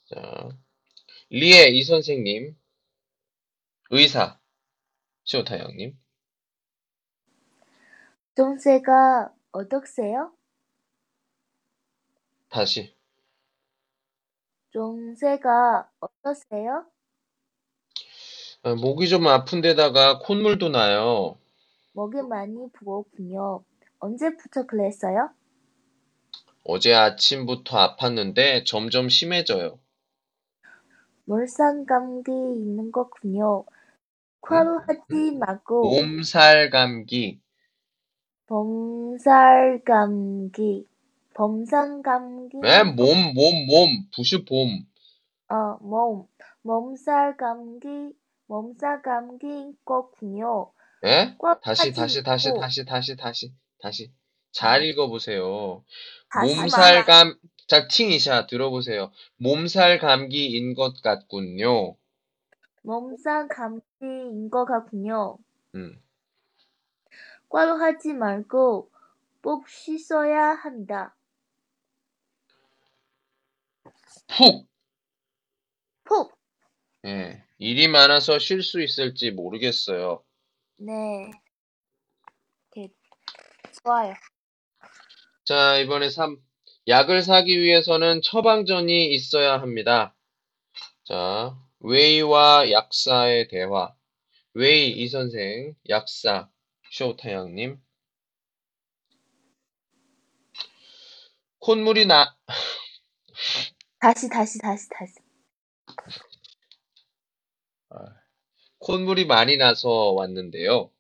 [0.06, 0.48] 자,
[1.28, 2.56] 리에 이 선생님,
[3.90, 4.40] 의사,
[5.24, 5.98] 시오타 형님.
[8.34, 10.32] 정세가 어떠세요?
[12.48, 12.96] 다시.
[14.72, 16.86] 정세가 어떠세요?
[18.62, 21.36] 아, 목이 좀 아픈 데다가 콧물도 나요.
[21.92, 23.62] 목이 많이 부었군요.
[24.04, 25.30] 언제부터 그랬어요?
[26.62, 29.78] 어제 아침부터 아팠는데 점점 심해져요.
[31.24, 33.64] 몰상 감기 있는 거군요.
[34.42, 37.40] 과로 하지 말고 몸살 감기.
[38.46, 40.86] 범살 감기,
[41.34, 42.82] 범상 감기, 왜?
[42.82, 43.88] 몸, 몸, 몸.
[44.14, 44.84] 부슈 봄.
[45.48, 46.26] 어, 몸,
[46.60, 48.12] 몸살 감기,
[48.48, 50.72] 몸살 감기인 거군요.
[51.06, 51.34] 예?
[51.38, 53.52] 꽉 다시, 하지 다시, 다시, 다시, 다시, 다시,
[53.84, 54.10] 다시.
[54.50, 55.84] 잘 읽어보세요.
[56.30, 57.04] 다시 몸살.
[57.04, 59.12] 감, 자, 팅이샤 들어보세요.
[59.36, 61.94] 몸살 감기인 것 같군요.
[62.80, 65.36] 몸살 감기인 거 같군요.
[65.74, 66.00] 음.
[67.50, 68.90] 과로하지 말고
[69.42, 71.14] 꼭 씻어야 합니다.
[74.28, 74.66] 푹.
[76.04, 76.38] 푹!
[77.04, 77.44] 예.
[77.58, 80.24] 일이 많아서 쉴 수 있을지 모르겠어요.
[80.78, 81.30] 네.
[81.30, 81.43] 네.
[83.84, 84.14] 좋아요.
[85.44, 86.38] 자, 이번에 3.
[86.88, 90.14] 약을 사기 위해서는 처방전이 있어야 합니다.
[91.04, 93.94] 자, 웨이와 약사의 대화.
[94.54, 96.48] 웨이 이 선생, 약사
[96.92, 97.78] 쇼타양님.
[101.58, 102.36] 콧물이 나,
[103.98, 105.14] 다시, 다시, 다시, 다시.
[108.78, 110.90] 콧물이 많이 나서 왔는데요.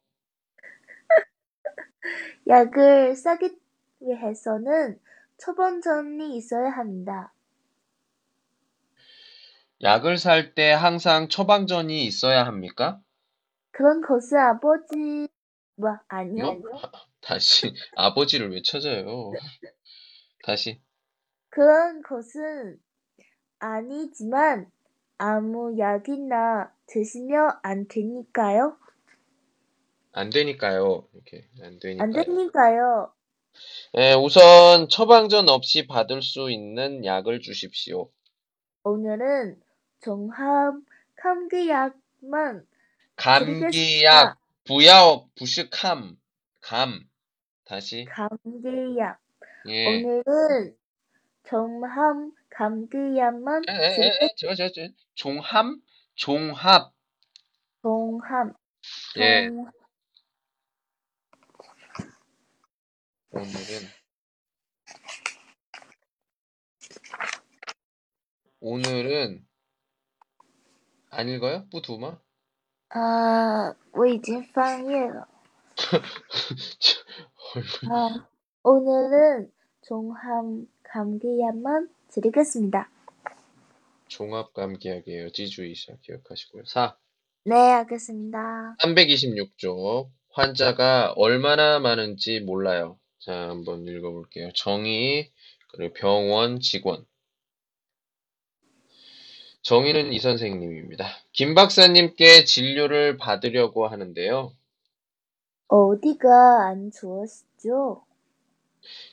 [2.46, 3.58] 약을 사기
[4.00, 5.00] 위해서는
[5.38, 7.32] 처방전이 있어야 합니다.
[9.82, 13.00] 약을 살 때 항상 처방전이 있어야 합니까?
[13.72, 15.28] 그런 것은 아버지,
[15.76, 16.54] 뭐, 아니요.
[16.54, 16.80] 뭐?
[17.20, 19.32] 다시 아버지를 왜 찾아요?
[20.44, 20.80] 다시
[21.50, 22.78] 그런 것은
[23.58, 24.70] 아니지만
[25.18, 28.76] 아무 약이나 드시면 안 되니까요.
[30.14, 31.08] 안 되니까요.
[31.12, 32.12] 이렇게 안안 되니까요.
[32.24, 33.12] 되니까요.
[33.98, 38.10] 예, 우선 처방전 없이 받을 수 있는 약을 주십시오.
[38.84, 39.60] 오늘은
[40.02, 40.74] 종합
[41.16, 42.66] 감기약만
[43.16, 46.16] 감기약, 부야옥, 부식함,
[46.60, 47.00] 감.
[47.64, 48.04] 다시.
[48.04, 49.18] 감기약.
[49.68, 49.86] 예.
[49.86, 50.76] 오늘은
[51.48, 52.16] 종합
[52.50, 55.66] 감기약만 에, 에, 에, 에, 저, 저, 저, 종합,
[56.14, 56.92] 종합.
[57.82, 58.54] 종합.
[59.18, 59.48] 예.
[59.48, 59.70] 종-
[63.33, 63.49] 오늘은
[68.61, 69.45] 오늘은
[71.11, 71.67] 안 읽어요?
[71.71, 72.19] 뿌두마?
[72.91, 75.27] 啊，我已经翻页了。
[77.83, 78.27] 얼마- 아,
[78.63, 79.51] 오늘은
[79.81, 80.43] 종합
[80.83, 82.89] 감기약만 드리겠습니다.
[84.07, 85.29] 종합감기약이에요.
[85.31, 86.63] 지주이샤 기억하시고요.
[86.65, 86.97] 4.
[87.45, 88.75] 네, 알겠습니다.
[88.81, 90.09] 326쪽.
[90.31, 92.99] 환자가 얼마나 많은지 몰라요.
[93.24, 94.50] 자, 한번 읽어볼게요.
[94.54, 95.30] 정의,
[95.68, 97.06] 그리고 병원 직원.
[99.62, 101.06] 정의는 이 선생님입니다.
[101.32, 104.52] 김 박사님께 진료를 받으려고 하는데요.
[105.68, 108.04] 어디가 안 좋으시죠?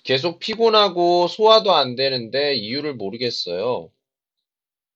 [0.03, 3.89] 계속 피곤하고 소화도 안 되는데 이유를 모르겠어요.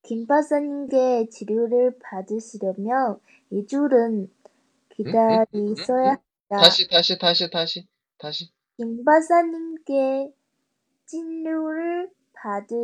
[0.04, 4.28] 김 박사님께 치료를 받으시려면 2주는
[4.90, 6.22] 기다리셔야 합니다.
[6.50, 7.88] 다시, 다시, 다시, 다시,
[8.18, 8.55] 다시.
[8.78, 10.34] 김 박사님께
[11.06, 12.10] 진료를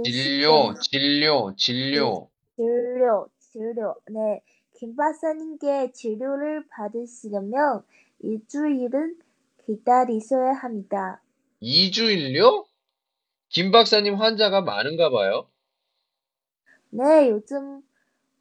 [0.04, 2.30] 진료, 받으시려면 진료, 진료.
[2.56, 3.96] 진료, 진료.
[4.10, 4.42] 네,
[4.74, 7.84] 김 박사님께 치료를 받으시려면
[8.20, 9.20] 일주일은
[9.66, 11.22] 기다리셔야 합니다.
[11.62, 12.66] 2주일요?
[13.50, 15.50] 김 박사님 환자가 많은가 봐요.
[16.89, 17.82] 네, 요즘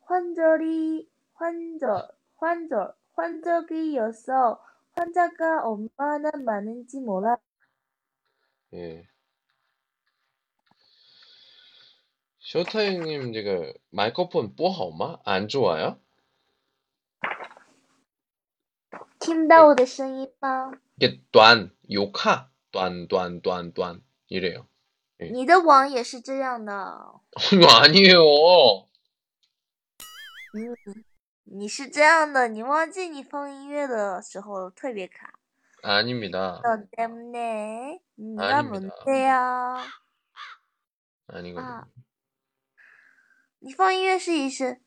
[0.02, 7.37] 환절이 환절, 환절, 환절기여서 환자가 얼마나 많은지 몰라.
[8.73, 9.07] 예.
[12.39, 15.19] 쇼타 형님, 这个 마이크폰 不好吗?
[15.25, 15.99] 안 좋아요?
[19.19, 20.71] 听到我的声音吗？
[20.97, 24.67] 이게 短, 요카, 短,短,短,短 이래요.
[25.17, 27.21] 你的网也是这样的。
[27.51, 28.87] 이거 아니에요.
[30.53, 30.75] 嗯，
[31.49, 35.33] 你是这样的，你忘记你放音乐的时候特别卡。
[35.83, 36.61] 아닙니다.
[36.63, 38.95] 너 때문에 네가 아닙니다.
[39.05, 39.77] 뭔데요?
[41.27, 41.61] 아니거든요.
[41.61, 41.87] 啊，
[43.59, 44.81] 你放音乐试一试。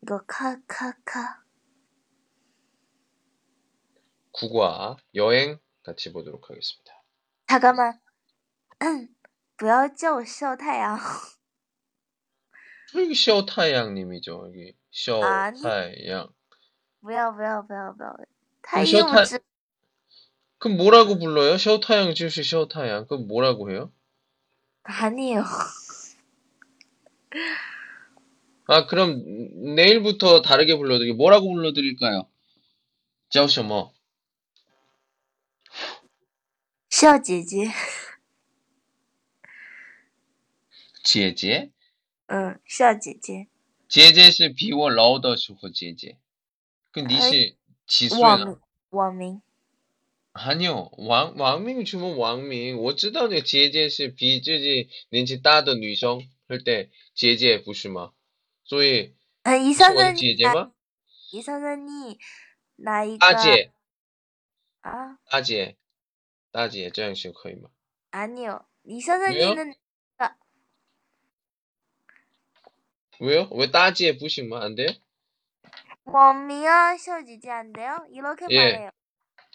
[0.00, 1.44] 一个咔咔咔，
[4.32, 7.02] 국화, 여행 같이 보도록 하겠습니다.
[7.46, 8.00] 잠깐만，
[9.56, 10.98] 不要叫我笑太阳。
[12.96, 14.46] 여기 쇼타양님이죠.
[14.46, 14.74] 여기
[15.22, 15.58] 아니.
[15.58, 16.28] 쇼타양.
[17.00, 18.16] 不要不要不要不要，
[18.62, 19.40] 太你说太幼稚。
[20.58, 21.56] 그럼 뭐라고 불러요?
[21.56, 23.06] 쇼타양 주시 쇼타양.
[23.06, 23.92] 그럼 뭐라고 해요?
[24.82, 25.42] 아니요.
[28.66, 29.22] 아, 그럼
[29.74, 31.16] 내일부터 다르게 불러드릴게요.
[31.16, 32.28] 뭐라고 불러드릴까요?
[33.30, 33.92] 叫什么?
[36.90, 37.70] 笑姐姐，
[41.04, 41.70] 姐姐?
[42.26, 43.46] 嗯，笑姐姐，
[43.94, 46.16] 姐姐是比我老的时候姐姐.
[46.92, 47.56] 그 니시
[47.86, 48.20] 지수야.
[48.20, 49.40] 网网名
[50.32, 50.90] 아니요.
[50.96, 52.78] 왕, 왕밍 주면 왕밍.
[52.78, 58.12] 我知道那姐姐是比自己年纪大的女生할 때姐姐不是吗?
[58.64, 60.72] 所以嗯，一是我的三三你姐姐吗?
[61.32, 62.18] 一三三你
[62.76, 63.18] 哪一个？
[63.18, 63.72] 大姐,
[64.80, 65.76] 啊，大姐,
[66.52, 67.70] 大姐这样是可以吗?
[68.10, 69.54] 啊你有，一三三 왜요
[73.19, 73.49] 왜요?
[73.51, 74.89] 왜 따지에 부시면 안 돼요?
[76.03, 77.97] 몸이요 쉬어지지 안 돼요?
[78.11, 78.71] 이렇게 예.
[78.71, 78.89] 말해요.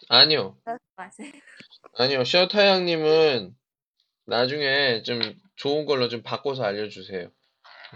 [0.09, 0.57] 아니요.
[1.97, 2.23] 아니요.
[2.23, 3.55] 시어타양님은
[4.25, 5.21] 나중에 좀
[5.55, 7.31] 좋은 걸로 좀 바꿔서 알려주세요.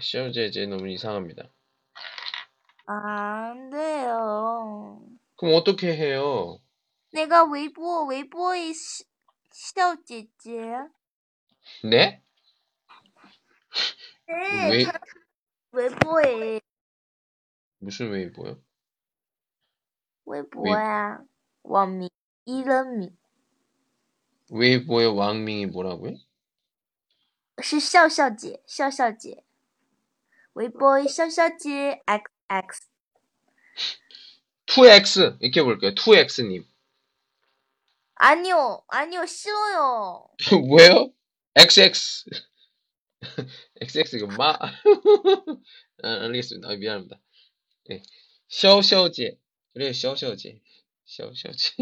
[0.00, 1.50] 시어제제 너무 이상합니다.
[2.86, 5.02] 안 돼요.
[5.36, 6.60] 그럼 어떻게 해요?
[7.12, 8.72] 내가 웨이보 웨이보에
[9.50, 10.72] 셔제제.
[11.84, 12.22] 네?
[14.28, 14.70] 네.
[14.70, 14.86] 왜?
[15.75, 16.61] 她微波诶，
[17.79, 18.61] 무슨 웨이보요?
[20.25, 21.23] 微博微呀，
[21.63, 22.09] 网名
[22.45, 23.17] 一人名
[24.49, 26.17] 웨이보의 왕밍이 뭐라고요?
[27.61, 29.43] 是笑笑姐，笑笑姐。
[30.53, 32.89] 微博笑笑姐 X X，
[34.67, 35.91] 2X 이렇게 볼게요.
[35.91, 36.65] 2X님.
[38.15, 40.27] 아니요, 아니요, 싫어요.
[40.69, 41.13] 왜요?
[41.55, 42.25] XX.
[43.79, 44.57] XX 이거 마.
[46.03, 46.69] 아, 알겠습니다.
[46.69, 47.19] 아, 미안합니다.
[47.91, 48.01] 예.
[48.47, 49.37] 셔셔제.
[49.73, 50.59] 그래요, 셔셔제.
[51.05, 51.73] 셔셔제.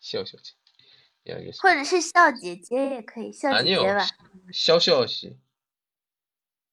[0.00, 0.52] 셔셔제.
[1.26, 1.62] 예, 알겠습니다.
[1.62, 3.82] 或者是笑姐姐也可以，笑姐 아니요.
[3.82, 4.06] 姐吧，
[4.52, 5.36] 셔셔씨.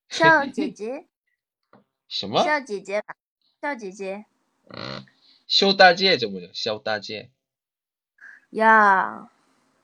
[0.08, 1.06] 笑 姐姐，
[2.08, 2.42] 什么?
[2.44, 3.16] 笑姐姐吧，
[3.60, 4.24] 笑姐姐
[5.48, 6.48] 쇼다제 저 뭐냐?
[6.52, 7.30] 셔다제.
[8.58, 9.28] 야,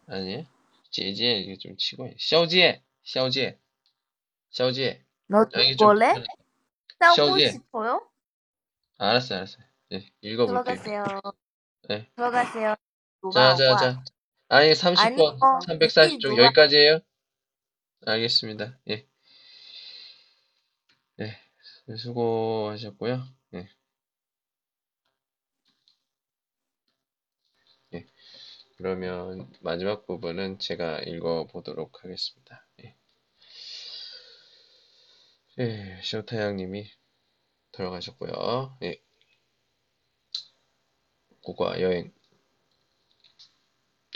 [0.07, 0.47] 아니에요?
[0.91, 2.17] 제제 이거 좀 치고 해.
[4.62, 5.06] 셔제.
[5.28, 5.46] 너 아,
[5.78, 6.14] 볼래?
[7.00, 7.52] 싸우고 셔제.
[7.52, 8.10] 싶어요?
[8.98, 9.60] 알았어, 알았어.
[9.92, 10.64] 네, 읽어볼게요.
[10.64, 11.06] 들어가세요.
[11.90, 12.10] 네.
[12.16, 12.76] 들어가세요.
[13.32, 13.78] 자, 자, 와?
[13.78, 14.04] 자.
[14.50, 15.60] 아니, 30번, 아니요.
[15.68, 17.00] 340쪽 누가- 여기까지예요?
[18.08, 18.80] 알겠습니다.
[18.90, 19.08] 예.
[21.18, 21.38] 네,
[21.96, 23.24] 수고하셨고요.
[23.52, 23.70] 네.
[27.94, 28.08] 예.
[28.78, 32.67] 그러면 마지막 부분은 제가 읽어보도록 하겠습니다.
[35.60, 35.64] 예.
[35.64, 36.86] 예, 쇼타양님이
[37.74, 38.78] 들어가셨고요.
[38.84, 39.00] 예.
[41.42, 42.12] 국가 여행.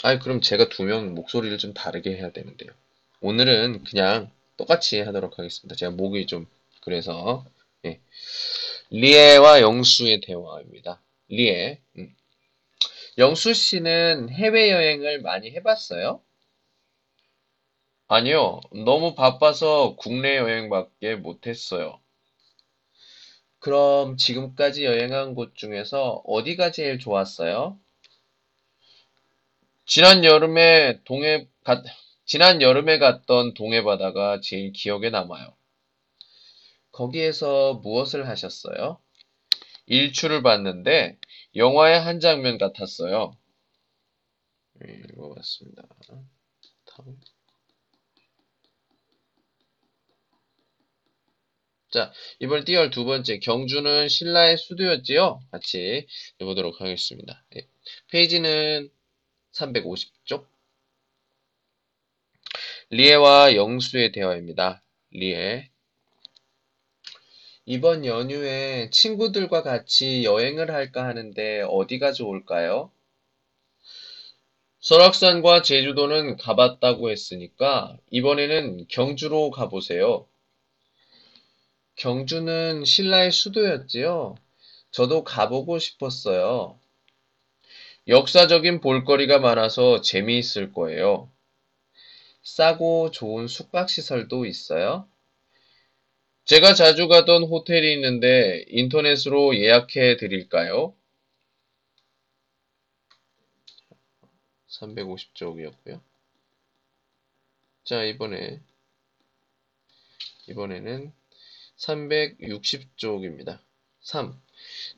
[0.04, 2.72] 아, 그럼 제가 두 명 목소리를 좀 다르게 해야 되는데요.
[3.22, 5.76] 오늘은 그냥 똑같이 하도록 하겠습니다.
[5.76, 6.48] 제가 목이 좀
[6.82, 7.46] 그래서
[7.86, 8.00] 예.
[8.92, 11.02] 리에와 영수의 대화입니다.
[11.30, 11.80] 리에.
[11.98, 12.16] 음.
[13.18, 16.22] 영수 씨는 해외 여행을 많이 해봤어요?
[18.14, 18.60] 아니요.
[18.84, 22.02] 너무 바빠서 국내 여행밖에 못했어요.
[23.60, 27.80] 그럼 지금까지 여행한 곳 중에서 어디가 제일 좋았어요?
[29.86, 31.82] 지난 여름에 동해, 가,
[32.26, 35.56] 지난 여름에 갔던 동해 바다가 제일 기억에 남아요.
[36.92, 39.00] 거기에서 무엇을 하셨어요?
[39.86, 41.18] 일출을 봤는데
[41.56, 43.38] 영화의 한 장면 같았어요.
[44.74, 45.84] 네, 읽어봤습니다.
[46.84, 47.18] 다음.
[51.92, 55.42] 자, 이번 띄얼 두 번째 경주는 신라의 수도였지요?
[55.52, 56.08] 같이
[56.40, 57.44] 해보도록 하겠습니다.
[57.58, 57.68] 예.
[58.10, 58.90] 페이지는
[59.52, 60.46] 350쪽.
[62.92, 64.82] 리에와 영수의 대화입니다.
[65.12, 65.70] 리에.
[67.66, 72.90] 이번 연휴에 친구들과 같이 여행을 할까 하는데 어디가 좋을까요?
[74.80, 80.31] 설악산과 제주도는 가봤다고 했으니까 이번에는 경주로 가보세요.
[82.02, 84.34] 경주는 신라의 수도였지요.
[84.90, 86.80] 저도 가보고 싶었어요.
[88.08, 91.32] 역사적인 볼거리가 많아서 재미있을 거예요.
[92.42, 95.08] 싸고 좋은 숙박시설도 있어요.
[96.46, 100.96] 제가 자주 가던 호텔이 있는데 인터넷으로 예약해 드릴까요?
[104.70, 106.02] 350쪽이었고요.
[107.84, 108.60] 자, 이번에
[110.50, 111.21] 이번에는
[111.82, 113.60] 360쪽입니다.
[114.02, 114.40] 3.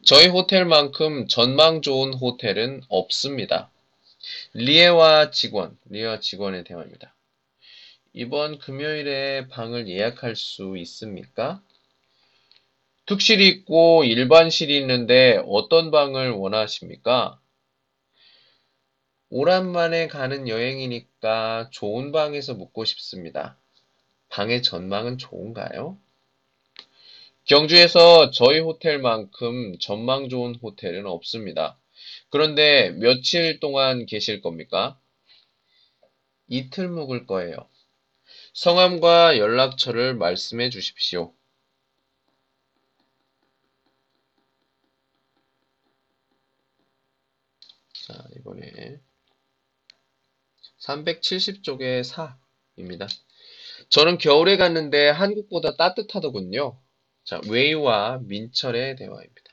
[0.03, 3.71] 저희 호텔만큼 전망 좋은 호텔은 없습니다.
[4.53, 7.15] 리에와 직원, 리에와 직원의 대화입니다.
[8.13, 11.61] 이번 금요일에 방을 예약할 수 있습니까?
[13.05, 17.39] 특실이 있고 일반실이 있는데 어떤 방을 원하십니까?
[19.29, 23.57] 오랜만에 가는 여행이니까 좋은 방에서 묵고 싶습니다.
[24.29, 25.97] 방의 전망은 좋은가요?
[27.45, 31.77] 경주에서 저희 호텔만큼 전망 좋은 호텔은 없습니다.
[32.29, 34.97] 그런데 며칠 동안 계실 겁니까?
[36.47, 37.55] 이틀 묵을 거예요.
[38.53, 41.33] 성함과 연락처를 말씀해 주십시오.
[47.93, 49.01] 자, 이번에
[50.79, 52.03] 370쪽의
[52.77, 53.07] 4입니다.
[53.89, 56.79] 저는 겨울에 갔는데 한국보다 따뜻하더군요.
[57.23, 59.43] 자, 웨이와 민철의 대화입니다.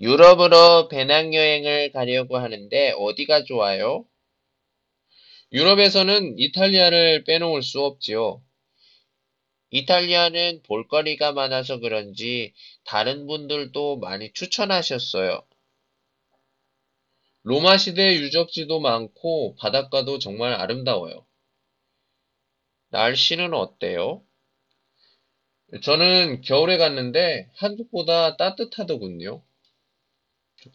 [0.00, 4.06] 유럽으로 배낭여행을 가려고 하는데 어디가 좋아요?
[5.52, 8.42] 유럽에서는 이탈리아를 빼놓을 수 없지요.
[9.70, 12.54] 이탈리아는 볼거리가 많아서 그런지
[12.84, 15.42] 다른 분들도 많이 추천하셨어요.
[17.42, 21.26] 로마 시대 유적지도 많고 바닷가도 정말 아름다워요.
[22.90, 24.22] 날씨는 어때요?
[25.82, 29.42] 저는 겨울에 갔는데 한국보다 따뜻하더군요.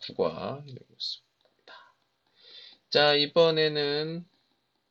[0.01, 1.95] 국어 읽었습니다.
[2.89, 4.25] 자, 이번에는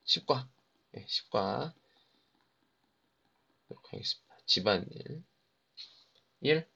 [0.05, 0.49] 10과.
[0.93, 1.73] 네, 10과.
[3.93, 4.37] 하겠습니다.
[4.47, 5.23] 집안일.
[6.41, 6.67] 1.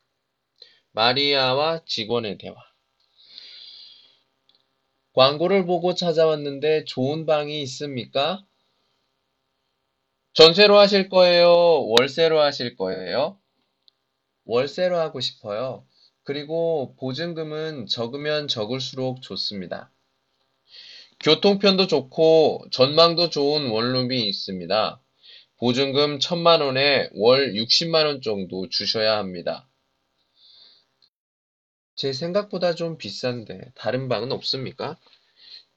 [0.93, 2.55] 마리아와 직원의 대화.
[5.15, 8.45] 광고를 보고 찾아왔는데 좋은 방이 있습니까?
[10.37, 11.49] 전세로 하실 거예요?
[11.49, 13.39] 월세로 하실 거예요?
[14.45, 15.87] 월세로 하고 싶어요.
[16.25, 19.91] 그리고 보증금은 적으면 적을수록 좋습니다.
[21.21, 25.01] 교통편도 좋고 전망도 좋은 원룸이 있습니다.
[25.57, 29.67] 보증금 1000만 원에 월 60만 원 정도 주셔야 합니다.
[31.95, 34.99] 제 생각보다 좀 비싼데 다른 방은 없습니까?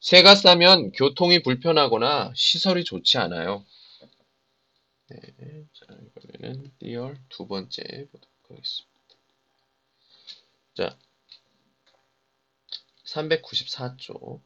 [0.02, 3.64] 세가 싸면 교통이 불편하거나 시설이 좋지 않아요.
[5.16, 7.82] 네, 자, 이번에는 第二 두 번째
[8.12, 8.90] 보도록 하겠습니다.
[10.76, 10.98] 자,
[13.06, 14.42] 394쪽.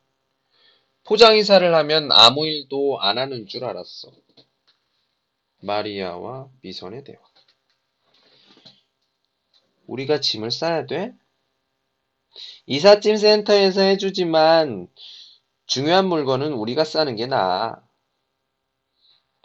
[1.04, 4.14] 포장 이사를 하면 아무 일도 안 하는 줄 알았어.
[5.60, 7.20] 마리아와 미선의 대화.
[9.86, 11.14] 우리가 짐을 싸야 돼?
[12.68, 14.88] 이삿짐 센터에서 해주지만
[15.66, 17.83] 중요한 물건은 우리가 싸는 게 나아.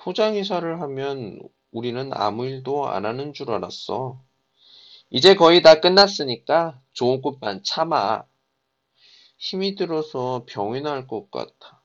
[0.09, 1.39] 포장이사를 하면
[1.71, 4.19] 우리는 아무 일도 안 하는 줄 알았어.
[5.11, 8.25] 이제 거의 다 끝났으니까 좋은 꽃만 참아.
[9.39, 11.83] 힘이 들어서 병이 날 것 같아.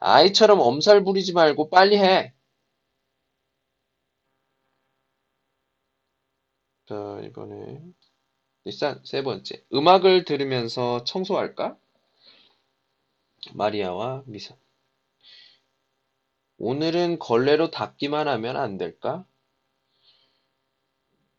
[0.00, 2.34] 아이처럼 엄살 부리지 말고 빨리 해.
[6.86, 7.82] 자, 이번에
[8.64, 9.64] 일단 세 번째.
[9.74, 11.78] 음악을 들으면서 청소할까?
[13.54, 14.54] 마리아와 미사.
[16.58, 19.24] 오늘은 걸레로 닦기만 하면 안 될까?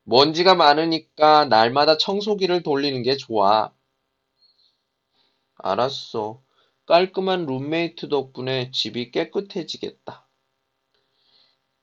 [0.05, 3.71] 먼지가 많으니까 날마다 청소기를 돌리는 게 좋아.
[5.57, 6.41] 알았어.
[6.85, 10.25] 깔끔한 룸메이트 덕분에 집이 깨끗해지겠다.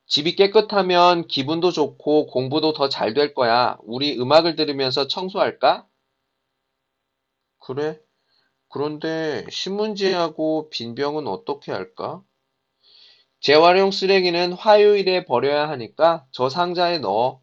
[0.07, 3.79] 집이 깨끗하면 기분도 좋고 공부도 더 잘 될 거야.
[3.83, 5.89] 우리 음악을 들으면서 청소할까?
[7.61, 7.99] 그래.
[8.69, 12.23] 그런데 신문지하고 빈병은 어떻게 할까?
[13.43, 17.43] 재활용 쓰레기는 화요일에 버려야 하니까 저 상자에 넣어.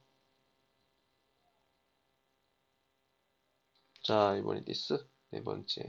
[4.01, 5.05] 자, 이번에 第四.
[5.31, 5.83] 네 번째.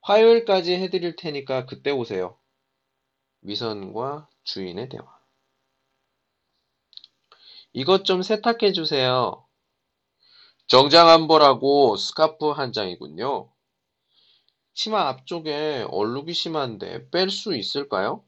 [0.00, 2.38] 화요일까지 해드릴 테니까 그때 오세요.
[3.42, 5.04] 위선과 주인의 대화.
[7.74, 9.46] 이것 좀 세탁해 주세요.
[10.66, 13.52] 정장 한 벌하고 스카프 한 장이군요.
[14.78, 18.24] 치마 앞쪽에 얼룩이 심한데 뺄 수 있을까요?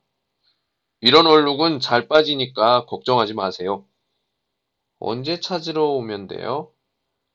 [1.01, 3.87] 이런 얼룩은 잘 빠지니까 걱정하지 마세요.
[4.99, 6.75] 언제 찾으러 오면 돼요?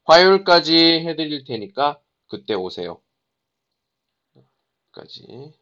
[0.04, 0.76] 화요일까지
[1.08, 3.02] 해드릴 테니까 그때 오세요.
[4.92, 5.54] 까지.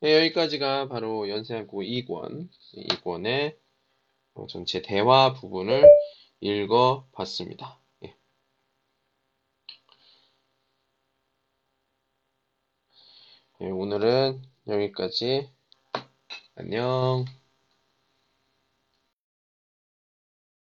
[0.00, 3.56] 네, 여기까지가 바로 연세한고 2권, 2권의
[4.48, 5.88] 전체 대화 부분을
[6.40, 7.80] 읽어 봤습니다.
[8.02, 8.16] 예.
[13.62, 15.50] 예, 오늘은 여기까지.
[16.56, 17.26] 안녕.